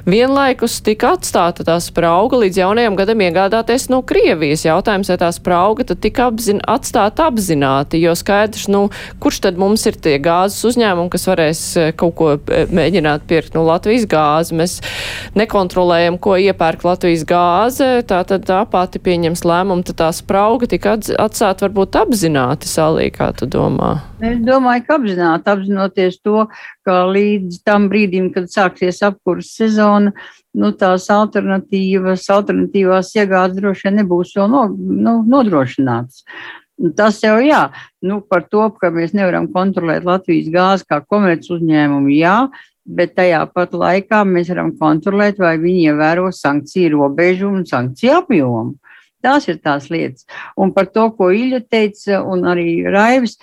Vienlaikus 0.09 0.81
tika 0.85 1.15
atstāta 1.15 1.65
tā 1.67 1.79
sprauga 1.83 2.43
līdz 2.43 2.61
jaunajam 2.63 2.99
gadam 2.99 3.23
iegādāties 3.25 3.89
no 3.93 4.01
Krievijas 4.05 4.64
jautājums, 4.65 5.09
vai 5.11 5.17
tā 5.21 5.29
sprauga 5.35 5.85
tad 5.87 6.01
tika 6.03 6.29
apzin, 6.29 6.61
atstāta 6.69 7.27
apzināti, 7.29 8.01
jo 8.03 8.15
skaidrs, 8.17 8.67
nu, 8.71 8.87
kurš 9.23 9.41
tad 9.45 9.59
mums 9.61 9.85
ir 9.89 9.97
tie 10.01 10.17
gāzes 10.23 10.65
uzņēmumi, 10.71 11.11
kas 11.13 11.27
varēs 11.29 11.63
e, 11.77 11.87
kaut 11.97 12.15
ko 12.19 12.31
e, 12.35 12.65
mēģināt 12.75 13.27
pirkt. 13.29 13.55
Nu, 13.57 13.65
Latvijas 13.67 14.07
gāze, 14.09 14.55
mēs 14.57 14.77
nekontrolējam, 15.37 16.19
ko 16.21 16.37
iepērk 16.41 16.85
Latvijas 16.87 17.25
gāze, 17.29 17.89
tā 18.07 18.21
tad 18.27 18.47
tā 18.49 18.61
pati 18.69 19.01
pieņems 19.03 19.45
lēmumu, 19.47 19.85
tad 19.89 20.01
tā 20.03 20.09
sprauga 20.15 20.69
tika 20.71 20.97
atstāta 20.97 21.67
varbūt 21.67 21.99
apzināti 22.01 22.69
salī, 22.69 23.09
kā 23.13 23.31
tu 23.37 23.49
domā? 23.49 23.97
Es 24.23 24.39
domāju, 24.45 24.85
ka 24.87 24.97
apzināti, 24.99 25.51
apzinoties 25.51 26.21
to, 26.23 26.47
ka 26.87 27.03
līdz 27.11 27.61
tam 27.67 27.89
brīdim, 27.91 28.31
kad 28.35 28.49
sāksies 28.51 29.01
apkurss 29.05 29.57
sezona, 29.59 30.13
nu, 30.55 30.71
tās 30.79 31.07
alternatīvas, 31.13 32.27
alternatīvās 32.33 33.13
iegādes 33.19 33.59
droši 33.59 33.89
vien 33.89 33.99
nebūs 34.01 34.35
vēl 34.37 34.51
no, 34.51 34.67
nu, 34.75 35.17
nodrošinātas. 35.29 36.23
Tas 36.97 37.21
jau 37.23 37.37
jā, 37.39 37.69
nu, 38.03 38.19
par 38.19 38.47
to, 38.51 38.67
ka 38.79 38.91
mēs 38.91 39.13
nevaram 39.15 39.47
kontrolēt 39.51 40.07
Latvijas 40.07 40.49
gāzi 40.51 40.87
kā 40.89 40.99
komerc 41.07 41.47
uzņēmumu, 41.55 42.11
jā, 42.17 42.35
bet 42.85 43.15
tajā 43.15 43.45
pat 43.53 43.73
laikā 43.73 44.21
mēs 44.27 44.51
varam 44.51 44.73
kontrolēt, 44.79 45.39
vai 45.41 45.55
viņi 45.61 45.87
ievēro 45.91 46.27
sankciju 46.35 46.97
robežu 46.97 47.49
un 47.49 47.63
sankciju 47.69 48.19
apjomu. 48.19 48.75
Tās 49.25 49.47
ir 49.49 49.57
tās 49.63 49.87
lietas. 49.89 50.27
Un 50.59 50.73
par 50.75 50.91
to, 50.93 51.07
ko 51.17 51.31
Ilja 51.33 51.63
teica, 51.63 52.19
un 52.21 52.43
arī 52.45 52.83
Raivis, 52.85 53.39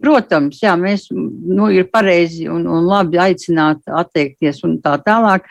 protams, 0.00 0.62
jā, 0.62 0.72
mēs, 0.80 1.10
nu, 1.12 1.68
ir 1.74 1.90
pareizi 1.92 2.46
un, 2.48 2.64
un 2.70 2.86
labi 2.88 3.20
aicināt 3.20 3.84
atteikties 3.86 4.62
un 4.66 4.78
tā 4.82 4.96
tālāk, 5.04 5.44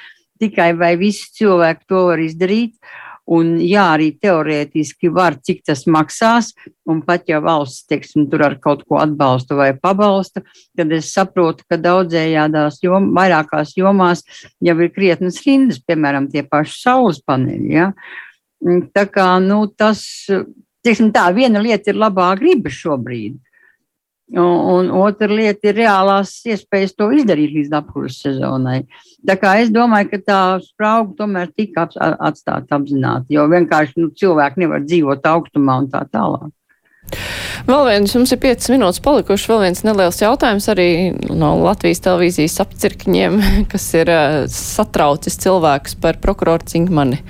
tikai 0.45 0.71
vai 0.77 0.93
visi 1.01 1.33
cilvēki 1.41 1.89
to 1.89 2.05
var 2.11 2.23
izdarīt. 2.23 2.77
Un, 3.25 3.55
jā, 3.57 3.81
arī 3.95 4.11
teorētiski 4.21 5.09
var, 5.09 5.39
cik 5.41 5.63
tas 5.65 5.87
maksās, 5.89 6.51
un 6.85 6.99
pat 7.01 7.23
ja 7.25 7.39
valsts, 7.41 7.87
teiksim, 7.89 8.27
tur 8.29 8.43
ar 8.45 8.59
kaut 8.61 8.83
ko 8.85 8.99
atbalsta 9.01 9.57
vai 9.57 9.71
pabalsta, 9.73 10.43
tad 10.77 10.93
es 10.93 11.09
saprotu, 11.09 11.65
ka 11.65 11.79
daudzējādās 11.81 12.77
jom, 12.85 13.09
vairākās 13.17 13.73
jomās 13.79 14.21
jau 14.61 14.77
ir 14.77 14.93
krietnas 14.93 15.41
rindas, 15.41 15.81
piemēram, 15.81 16.29
tie 16.29 16.45
paši 16.45 16.77
saules 16.83 17.23
paneļi. 17.25 17.73
Ja? 17.73 17.89
Tā 18.93 19.07
kā, 19.09 19.31
nu, 19.41 19.63
tas, 19.73 20.05
teiksim 20.85 21.09
tā, 21.15 21.25
viena 21.33 21.65
lieta 21.65 21.89
ir 21.89 21.97
labā 22.05 22.29
griba 22.37 22.69
šobrīd, 22.69 23.41
Un, 24.33 24.41
un 24.41 24.87
otra 24.97 25.27
lieta 25.29 25.69
ir 25.69 25.75
reālās 25.77 26.31
iespējas 26.49 26.95
to 26.97 27.11
izdarīt 27.13 27.51
līdz 27.53 27.75
apkurses 27.77 28.23
sezonai. 28.25 28.79
Tā 29.21 29.35
kā 29.37 29.51
es 29.61 29.69
domāju, 29.73 30.09
ka 30.15 30.19
tā 30.25 30.39
sprauga 30.65 31.13
tomēr 31.19 31.51
tika 31.53 31.85
atstāta 31.85 32.79
apzināti, 32.79 33.35
jo 33.37 33.45
vienkārši 33.51 34.01
nu, 34.01 34.09
cilvēki 34.17 34.63
nevar 34.63 34.81
dzīvot 34.81 35.29
augstumā 35.29 35.77
un 35.83 35.91
tā 35.93 36.01
tālāk. 36.09 36.49
Vēl 37.65 37.85
viens, 37.85 38.13
mums 38.17 38.33
ir 38.33 38.41
5 38.41 38.67
minūtes 38.73 39.01
palikuši, 39.05 39.47
vēl 39.49 39.61
viens 39.67 39.83
neliels 39.85 40.19
jautājums 40.21 40.67
arī 40.73 40.89
no 41.29 41.53
Latvijas 41.61 42.01
televīzijas 42.05 42.59
apcirkņiem, 42.65 43.39
kas 43.71 43.87
ir 43.97 44.09
uh, 44.09 44.41
satraucis 44.51 45.37
cilvēkus 45.45 45.97
par 46.01 46.17
prokuroru 46.21 46.65
Cinkmani. 46.69 47.21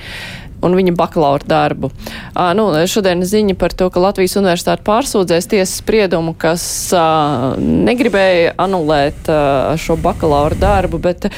Un 0.65 0.77
viņa 0.77 0.95
bakalaura 0.97 1.47
darbu. 1.47 1.91
Uh, 2.33 2.51
nu, 2.57 2.67
šodien 2.89 3.23
ziņa 3.25 3.57
par 3.59 3.75
to, 3.77 3.89
ka 3.93 4.03
Latvijas 4.03 4.37
universitāte 4.39 4.85
pārsūdzēs 4.87 5.49
tiesas 5.51 5.77
spriedumu, 5.81 6.35
kas 6.37 6.65
uh, 6.95 7.53
negribēja 7.59 8.55
anulēt 8.61 9.29
uh, 9.31 9.75
šo 9.79 9.99
bakalaura 10.01 10.57
darbu, 10.59 11.01
bet 11.03 11.29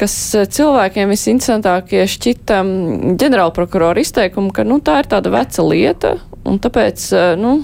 kas 0.00 0.14
cilvēkiem 0.54 1.10
visinteresantākie 1.12 2.04
šķita 2.10 2.62
ģenerālprokurora 3.20 4.04
izteikumu, 4.04 4.52
ka 4.54 4.66
nu, 4.68 4.80
tā 4.84 5.00
ir 5.02 5.10
tāda 5.10 5.32
veca 5.34 5.66
lieta, 5.66 6.16
Un 6.44 6.58
tāpēc 6.60 7.06
nu, 7.40 7.54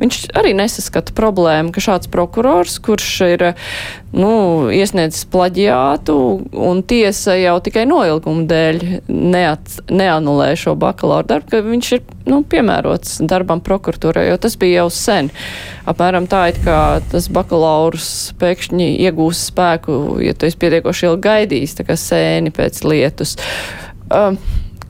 viņš 0.00 0.16
arī 0.34 0.54
nesaskata 0.58 1.14
problēmu, 1.14 1.70
ka 1.74 1.82
šāds 1.84 2.10
prokurors, 2.10 2.80
kurš 2.82 3.10
ir 3.28 3.44
nu, 4.14 4.32
iesniedzis 4.74 5.28
plaģiātu 5.30 6.16
un 6.66 6.82
tiesa 6.86 7.36
jau 7.38 7.54
tikai 7.62 7.86
noilguma 7.86 8.42
dēļ 8.50 8.82
neat, 9.06 9.78
neanulē 9.86 10.50
šo 10.64 10.74
bakalaura 10.80 11.26
darbu, 11.34 11.50
ka 11.52 11.62
viņš 11.64 11.90
ir 11.96 12.02
nu, 12.30 12.40
piemērots 12.48 13.18
darbam 13.30 13.62
prokuratūrai, 13.64 14.26
jo 14.30 14.40
tas 14.40 14.56
bija 14.60 14.82
jau 14.84 14.88
sen. 14.94 15.30
Apmēram 15.90 16.28
tā, 16.30 16.46
it 16.52 16.62
kā 16.64 16.78
tas 17.12 17.28
bakalaurs 17.32 18.08
pēkšņi 18.40 18.88
iegūs 19.06 19.46
spēku, 19.50 20.00
ja 20.24 20.34
tu 20.36 20.48
esi 20.48 20.60
pietiekoši 20.64 21.10
ilgi 21.10 21.26
gaidījis, 21.28 21.78
tā 21.80 21.86
kā 21.88 21.98
sēni 22.00 22.54
pēc 22.54 22.82
lietus. 22.88 23.36
Um, 24.12 24.40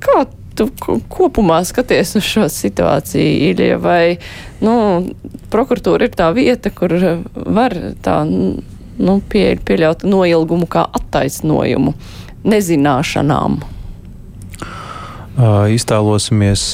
kā 0.04 0.24
tu 0.54 0.68
kopumā 1.10 1.60
skaties 1.66 2.14
uz 2.18 2.26
šo 2.26 2.46
situāciju, 2.52 3.50
Ilija, 3.50 3.78
vai 3.82 4.16
nu, 4.64 4.74
prokuratūra 5.52 6.08
ir 6.08 6.16
tā 6.18 6.30
vieta, 6.36 6.70
kur 6.74 6.94
var 7.34 7.74
tā 8.04 8.20
nu, 8.28 9.18
pie, 9.30 9.46
pieļaut 9.58 10.06
noilgumu 10.06 10.68
kā 10.70 10.86
attaisnojumu 11.00 11.94
nezināšanām? 12.46 13.62
Iztēlosimies 15.34 16.66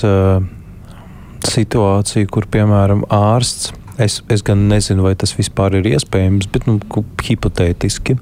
situāciju, 1.51 2.29
kur, 2.29 2.49
piemēram, 2.53 3.07
ārsts 3.09 3.73
Es, 4.01 4.23
es 4.33 4.41
gan 4.41 4.63
nezinu, 4.71 5.05
vai 5.05 5.13
tas 5.19 5.35
vispār 5.37 5.75
ir 5.77 5.91
iespējams, 5.91 6.47
bet 6.49 6.65
nu, 6.65 6.79
hipotētiski. 7.21 8.17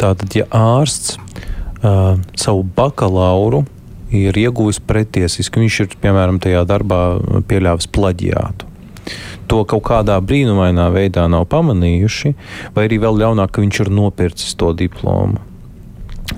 Tātad, 0.00 0.32
ja 0.32 0.46
ārsts 0.56 1.18
uh, 1.18 2.16
savu 2.32 2.64
bakalauru 2.64 3.66
ir 4.08 4.36
ieguvis 4.40 4.80
pretiesiski. 4.80 5.60
Viņš 5.60 5.78
ir, 5.84 5.96
piemēram, 6.00 6.40
tajā 6.40 6.64
darbā 6.68 7.02
pieļāvis 7.48 7.90
plaģiātu. 7.92 8.70
To 9.52 9.62
kaut 9.68 9.84
kādā 9.90 10.16
brīnumainā 10.24 10.88
veidā 10.94 11.26
nav 11.28 11.44
pamanījuši, 11.52 12.32
vai 12.72 12.86
arī 12.88 13.02
vēl 13.02 13.20
ļaunāk, 13.20 13.52
ka 13.52 13.64
viņš 13.64 13.84
ir 13.84 13.92
nopircis 13.92 14.56
to 14.56 14.72
diplomu. 14.78 15.42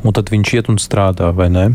Un 0.02 0.16
tad 0.16 0.32
viņš 0.34 0.54
iet 0.56 0.70
un 0.72 0.80
strādā, 0.82 1.30
vai 1.36 1.46
ne? 1.52 1.68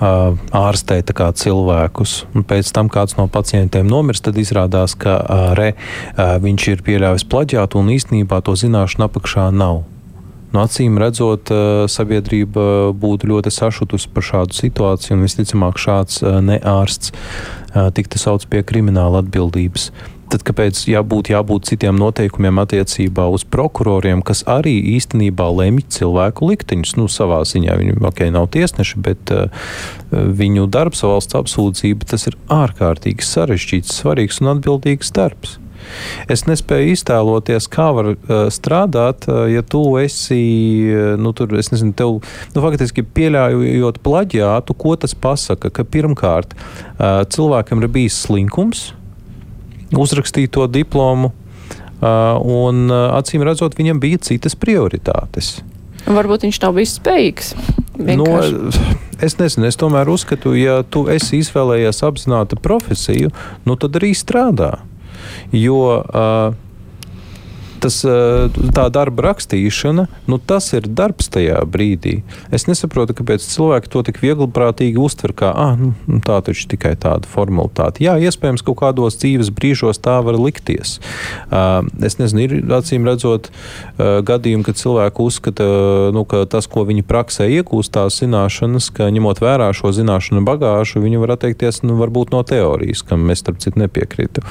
Ārstē 0.00 1.00
cilvēkus. 1.06 2.26
Un 2.34 2.44
pēc 2.44 2.72
tam 2.72 2.88
kāds 2.92 3.16
no 3.16 3.28
pacientiem 3.28 3.86
nomirst, 3.88 4.24
tad 4.24 4.36
izrādās, 4.36 4.94
ka 4.94 5.18
re, 5.56 5.74
viņš 6.16 6.68
ir 6.72 6.82
pieļāvis 6.84 7.24
plaģiātu 7.24 7.80
un 7.80 7.92
īstenībā 7.96 8.42
to 8.44 8.56
zināšanu 8.56 9.08
apakšā 9.08 9.50
nav. 9.52 9.84
No 10.54 10.62
acīm 10.64 10.96
redzot, 11.00 11.50
sabiedrība 11.90 12.92
būtu 12.96 13.28
ļoti 13.28 13.50
sašutusi 13.52 14.08
par 14.14 14.24
šādu 14.24 14.56
situāciju, 14.56 15.16
un 15.16 15.24
visticamāk 15.26 15.80
šāds 15.80 16.22
neārsts 16.22 17.12
tiktu 17.96 18.20
sauc 18.20 18.46
pie 18.48 18.62
krimināla 18.64 19.24
atbildības. 19.24 19.90
Tad 20.26 20.42
kāpēc 20.42 20.80
jābūt, 20.90 21.30
jābūt 21.30 21.68
citiem 21.70 21.98
noteikumiem 22.00 22.58
attiecībā 22.58 23.28
uz 23.30 23.44
prokuroriem, 23.46 24.24
kas 24.26 24.42
arī 24.50 24.74
īstenībā 24.96 25.46
lemj 25.54 25.84
cilvēku 25.98 26.48
likteņus? 26.50 26.96
Nu, 26.98 27.06
savā 27.12 27.44
ziņā 27.46 27.76
viņi 27.78 27.94
okay, 28.08 28.32
nav 28.34 28.48
tiesneši, 28.56 29.02
bet 29.06 29.30
uh, 29.34 29.46
viņu 30.10 30.66
darbs, 30.72 31.04
valsts 31.06 31.38
apsūdzība, 31.38 32.08
tas 32.10 32.26
ir 32.26 32.38
ārkārtīgi 32.50 33.22
sarežģīts, 33.22 33.94
svarīgs 34.00 34.42
un 34.42 34.56
atbildīgs 34.56 35.14
darbs. 35.14 35.60
Es 36.26 36.42
nespēju 36.48 36.96
iztēloties, 36.96 37.70
kā 37.70 37.86
var 37.94 38.10
uh, 38.16 38.34
strādāt, 38.50 39.28
uh, 39.30 39.44
ja 39.46 39.62
tu 39.62 39.84
esi, 40.02 40.42
uh, 40.90 41.14
nu, 41.20 41.30
tur, 41.38 41.54
es 41.60 41.70
nezinu, 41.70 41.94
tev, 41.94 42.18
nu, 42.50 42.66
faktiski 42.66 43.06
pieļaujot 43.06 44.02
plaģiātu, 44.02 44.74
ko 44.74 44.98
tas 44.98 45.14
pasaka, 45.14 45.70
ka 45.70 45.86
pirmkārt 45.86 46.58
uh, 46.58 47.22
cilvēkam 47.30 47.84
ir 47.84 47.92
bijis 48.00 48.24
slinkums 48.26 48.88
uzrakstīt 48.90 49.05
to 49.92 50.66
diplomu, 50.66 51.32
uh, 51.32 52.40
un 52.40 52.90
uh, 52.90 53.16
acīm 53.18 53.44
redzot, 53.46 53.76
viņam 53.78 54.00
bija 54.00 54.18
citas 54.18 54.56
prioritātes. 54.58 55.60
Varbūt 56.06 56.46
viņš 56.46 56.60
nav 56.62 56.76
bijis 56.76 56.96
spējīgs. 57.00 57.54
No, 57.98 58.26
es 59.26 59.38
nezinu, 59.38 59.66
es 59.66 59.76
tomēr 59.80 60.08
uzskatu, 60.08 60.54
ja 60.58 60.82
tu 60.82 61.06
esi 61.10 61.40
izvēlējies 61.42 62.04
apzināti 62.06 62.58
profesiju, 62.60 63.32
nu 63.64 63.76
tad 63.80 63.96
arī 63.98 64.12
strādā 64.14 64.76
jo 65.52 66.02
uh, 66.02 66.54
tas, 67.82 68.00
tā 68.76 68.86
darba 68.92 69.28
rakstīšana, 69.30 70.06
nu, 70.30 70.38
tas 70.38 70.68
ir 70.76 70.86
darbs 70.88 71.30
tajā 71.32 71.62
brīdī. 71.68 72.20
Es 72.54 72.66
nesaprotu, 72.70 73.16
kāpēc 73.16 73.44
cilvēki 73.46 73.90
to 73.92 74.02
tik 74.08 74.20
viegliprātīgi 74.22 75.00
uztver, 75.02 75.34
kā 75.36 75.52
ah, 75.52 75.74
nu, 75.78 75.92
nu, 76.08 76.20
tā 76.24 76.38
taču 76.46 76.68
tikai 76.72 76.94
tāda 77.00 77.28
formalitāte. 77.30 78.04
Jā, 78.04 78.16
iespējams, 78.22 78.64
kaut 78.66 78.80
kādos 78.82 79.18
dzīves 79.20 79.52
brīžos 79.54 80.00
tā 80.02 80.18
var 80.24 80.38
likties. 80.40 80.98
Es 82.06 82.18
nezinu, 82.20 82.44
ir 82.46 82.76
acīm 82.76 83.06
redzot 83.08 83.50
gadījumi, 83.98 84.66
kad 84.66 84.80
cilvēki 84.80 85.24
uzskata, 85.24 85.66
nu, 86.16 86.24
ka 86.28 86.44
tas, 86.50 86.68
ko 86.70 86.86
viņi 86.88 87.06
praksē 87.06 87.48
iegūst, 87.58 87.94
tās 87.96 88.20
zināšanas, 88.22 88.90
ka 88.96 89.10
ņemot 89.12 89.42
vērā 89.42 89.70
šo 89.76 89.92
zināšanu 89.96 90.44
bagāžu, 90.46 91.02
viņi 91.04 91.22
var 91.22 91.36
atteikties 91.36 91.82
nu, 91.86 91.98
varbūt 92.00 92.34
no 92.34 92.42
teorijas, 92.46 93.04
kam 93.06 93.28
es 93.32 93.42
starp 93.44 93.60
citu 93.64 93.80
nepiekrītu. 93.82 94.44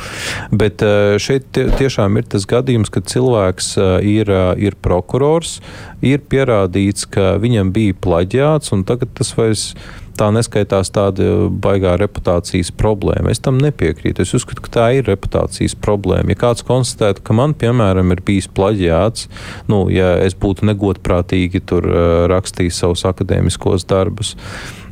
Bet 0.56 0.84
šeit 1.22 1.56
tiešām 1.80 2.20
ir 2.20 2.28
tas 2.36 2.48
gadījums, 2.50 2.92
kad 2.94 3.08
cilvēks 3.16 3.76
ir, 4.06 4.32
ir 4.62 4.80
prokurors, 4.84 5.60
ir 6.06 6.24
pierādīts, 6.30 7.08
ka 7.10 7.36
viņam 7.42 7.72
bija 7.76 7.98
plaģiāts, 8.06 8.76
un 8.76 8.86
tagad 8.88 9.16
tas 9.18 9.32
vairs 9.38 9.70
tā 10.16 10.30
neskaitās 10.32 10.92
tāda 10.96 11.50
baigā 11.50 11.96
reputācijas 12.00 12.72
problēma. 12.76 13.32
Es 13.34 13.42
tam 13.44 13.60
nepiekrītu. 13.62 14.24
Es 14.24 14.34
uzskatu, 14.38 14.64
ka 14.66 14.74
tā 14.78 14.86
ir 14.98 15.10
reputācijas 15.10 15.76
problēma. 15.76 16.32
Ja 16.34 16.42
kāds 16.46 16.66
konstatētu, 16.68 17.24
ka 17.26 17.36
man, 17.38 17.56
piemēram, 17.60 18.14
ir 18.16 18.24
bijis 18.26 18.48
plaģiāts, 18.56 19.28
nu, 19.72 19.86
ja 19.94 20.16
es 20.24 20.38
būtu 20.40 20.68
negodprātīgi 20.72 21.64
tur 21.68 21.88
rakstījis 22.32 22.82
savus 22.86 23.06
akadēmiskos 23.12 23.88
darbus, 23.92 24.36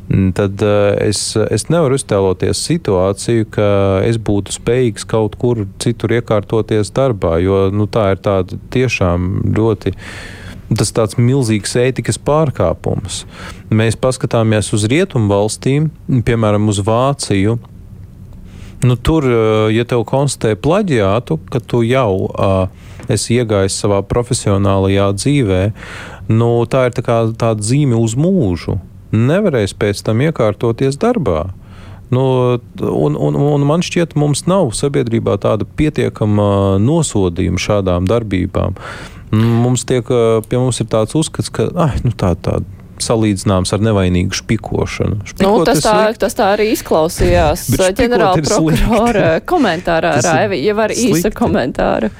tad 0.08 0.62
uh, 0.62 0.92
es, 1.00 1.32
es 1.50 1.66
nevaru 1.72 1.96
iztēloties 1.96 2.60
situāciju, 2.68 3.48
ka 3.54 3.68
es 4.04 4.18
būtu 4.20 4.52
spējīgs 4.52 5.06
kaut 5.08 5.38
kur 5.40 5.64
citur 5.80 6.12
iekārtoties 6.18 6.92
darbā, 6.94 7.38
jo 7.40 7.68
nu, 7.72 7.88
tā 7.88 8.10
ir 8.14 8.22
tāda 8.24 8.58
tiešām 8.74 9.46
ļoti. 9.56 9.94
Tas 10.74 10.90
ir 10.90 10.96
tāds 10.96 11.18
milzīgs 11.20 11.74
ētikas 11.76 12.18
pārkāpums. 12.24 13.22
Mēs 13.68 13.98
paskatāmies 14.00 14.72
uz 14.74 14.86
rietumu 14.90 15.28
valstīm, 15.30 15.90
piemēram, 16.24 16.70
uz 16.72 16.80
Vāciju. 16.84 17.58
Nu, 18.84 18.96
tur, 18.96 19.24
uh, 19.28 19.66
ja 19.72 19.84
tev 19.88 20.04
konstatē 20.08 20.56
plaģiātu, 20.60 21.38
ka 21.52 21.60
tu 21.64 21.80
jau 21.88 22.26
uh, 22.28 22.66
esi 23.08 23.38
iegājis 23.40 23.76
savā 23.80 24.02
profesionālajā 24.08 25.12
dzīvē, 25.16 25.62
nu, 26.32 26.50
tā 26.68 26.88
ir 26.88 26.96
tā 26.96 27.04
kā 27.06 27.22
tāda 27.40 27.64
zīme 27.64 27.96
uz 28.00 28.16
mūžu 28.20 28.80
nevarēs 29.12 29.76
pēc 29.76 30.04
tam 30.06 30.22
iekārtoties 30.24 30.98
darbā. 31.00 31.48
Nu, 32.14 32.24
un, 32.80 33.16
un, 33.16 33.36
un 33.36 33.66
man 33.66 33.82
šķiet, 33.82 34.14
mums 34.20 34.44
nav 34.50 34.70
sabiedrībā 34.76 35.38
tāda 35.42 35.66
pietiekama 35.78 36.78
nosodījuma 36.82 37.60
šādām 37.60 38.06
darbībām. 38.10 38.76
Mums 39.34 39.86
tiek, 39.88 40.06
pie 40.46 40.60
mums 40.60 40.78
ir 40.84 40.90
tāds 40.92 41.16
uzskats, 41.18 41.50
ka 41.50 41.66
ah, 41.74 41.96
nu, 42.04 42.12
tā, 42.14 42.34
tā 42.38 42.60
salīdzināms 43.02 43.72
ar 43.74 43.82
nevainīgu 43.82 44.36
špikošanu. 44.38 45.24
Špikot 45.26 45.48
nu, 45.48 45.64
tas, 45.66 45.82
tā, 45.82 45.96
tas 46.20 46.36
tā 46.38 46.52
arī 46.54 46.68
izklausījās 46.74 47.66
ģenerāla 47.74 48.44
prokurora 48.44 49.26
komentārā, 49.48 50.16
Raivi, 50.24 50.60
ja 50.64 50.76
var 50.78 50.94
īsa 50.94 51.32
komentāra. 51.34 52.12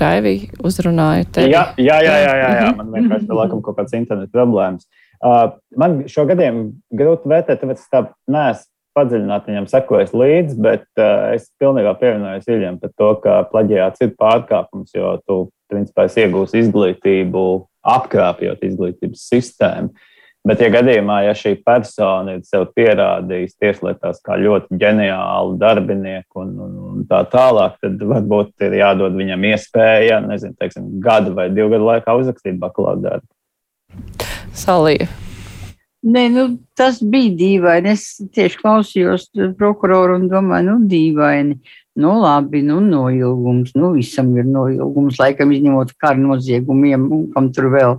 Raivi 0.00 0.34
uzrunāja 0.64 1.26
tevi. 1.32 1.52
Jā, 1.54 1.68
jā, 1.80 1.98
jā, 2.04 2.16
jā, 2.24 2.32
jā, 2.42 2.48
jā. 2.60 2.72
man 2.78 2.90
vienkārši 2.94 3.28
ir 3.28 3.38
laikam 3.38 3.62
kaut 3.64 3.78
kāds 3.80 3.96
internetu 3.96 4.32
problēmas. 4.34 4.88
Uh, 5.18 5.56
man 5.78 6.02
šo 6.10 6.26
gadiem 6.28 6.60
grūti 6.94 7.30
vērtēt, 7.30 7.62
tāpēc 7.62 7.80
es 7.80 7.90
tā 7.90 8.04
neesmu 8.30 8.68
padziļināti 8.98 9.52
viņam 9.52 9.68
sekojis 9.70 10.14
līdzi, 10.16 10.58
bet 10.62 10.86
uh, 10.98 11.30
es 11.36 11.48
pilnībā 11.62 11.94
pievienojos 12.00 12.48
Iļam 12.50 12.78
par 12.82 12.92
to, 12.98 13.10
ka 13.22 13.38
plaģiāts 13.52 14.04
ir 14.06 14.14
pārkāpums, 14.18 14.94
jo 14.96 15.16
tu, 15.24 15.40
principā, 15.70 16.08
iegūsi 16.08 16.64
izglītību, 16.64 17.44
apkrāpjot 17.94 18.64
izglītības 18.68 19.26
sistēmu. 19.30 19.92
Bet, 20.46 20.62
ja 20.62 20.68
gadījumā, 20.72 21.18
ja 21.26 21.34
šī 21.36 21.56
persona 21.66 22.36
ir 22.36 22.44
sev 22.46 22.68
pierādījusi 22.76 23.56
tieslietās 23.60 24.22
kā 24.24 24.38
ļoti 24.38 24.78
ģeniālu 24.80 25.58
darbinieku 25.60 26.44
un, 26.44 26.52
un, 26.64 26.76
un 26.92 27.06
tā 27.10 27.24
tālāk, 27.28 27.76
tad 27.82 28.04
varbūt 28.14 28.68
ir 28.68 28.78
jādod 28.78 29.18
viņam 29.18 29.48
iespēja, 29.50 30.22
nezinu, 30.24 30.54
teiksim, 30.60 30.90
gadu 31.04 31.34
vai 31.36 31.50
divu 31.52 31.74
gadu 31.74 31.90
laikā 31.90 32.16
uzrakstīt 32.22 32.60
bakalaura 32.62 33.02
darbu. 33.04 33.28
Salija. 34.56 35.08
Nē, 36.06 36.28
nu, 36.30 36.44
tas 36.78 37.00
bija 37.02 37.34
dīvaini. 37.34 37.90
Es 37.96 38.20
tieši 38.34 38.60
klausījos 38.60 39.28
prokuroru 39.58 40.14
un 40.20 40.28
domāju, 40.30 40.68
nu, 40.70 40.76
dīvaini. 40.88 41.58
Nu, 41.98 42.12
labi, 42.22 42.62
nu, 42.62 42.78
noilgums. 42.84 43.74
Nu, 43.74 43.90
visam 43.96 44.30
ir 44.38 44.46
noilgums, 44.46 45.18
laikam 45.18 45.50
izņemot 45.52 45.96
karu 45.98 46.22
noziegumiem, 46.28 47.08
kam 47.34 47.50
tur 47.54 47.72
vēl. 47.74 47.98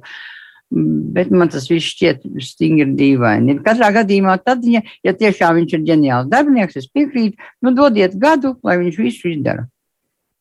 Bet 0.70 1.32
man 1.34 1.50
tas 1.50 1.66
viss 1.72 1.96
šķiet 1.96 2.28
stingri 2.46 2.92
dīvaini. 3.00 3.58
Katrā 3.66 3.90
gadījumā, 3.96 4.38
tad, 4.46 4.62
ja, 4.70 4.84
ja 5.06 5.16
tiešām 5.18 5.58
viņš 5.58 5.74
ir 5.76 5.88
ģeniāls 5.88 6.30
darbinieks, 6.30 6.78
es 6.78 6.86
piekrītu, 6.94 7.42
nu, 7.66 7.74
dodiet 7.74 8.14
gadu, 8.22 8.54
lai 8.64 8.78
viņš 8.84 9.02
visu 9.02 9.34
izdara 9.34 9.66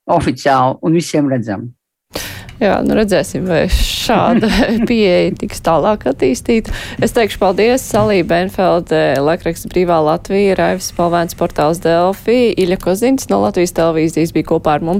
oficiāli 0.08 0.78
un 0.84 0.96
visiem 0.96 1.28
redzam. 1.32 1.68
Jā, 2.58 2.80
nu 2.82 2.96
redzēsim, 2.98 3.44
vai 3.46 3.68
šāda 3.70 4.48
pieeja 4.90 5.30
tiks 5.38 5.60
tālāk 5.62 6.08
attīstīta. 6.10 6.72
Es 6.98 7.14
teikšu 7.14 7.38
paldies 7.38 7.84
Salī 7.86 8.24
Benfelde, 8.26 9.14
Lekraksta 9.22 9.70
brīvā 9.70 10.00
Latvija, 10.02 10.56
Raivis 10.58 10.90
Palvēns 10.96 11.38
portāls 11.38 11.78
Delfi, 11.84 12.50
Iļa 12.58 12.80
Kozins 12.82 13.30
no 13.30 13.38
Latvijas 13.44 13.76
televīzijas 13.78 14.34
bija 14.34 14.48
kopā 14.50 14.74
ar 14.74 14.82
mums. 14.88 14.96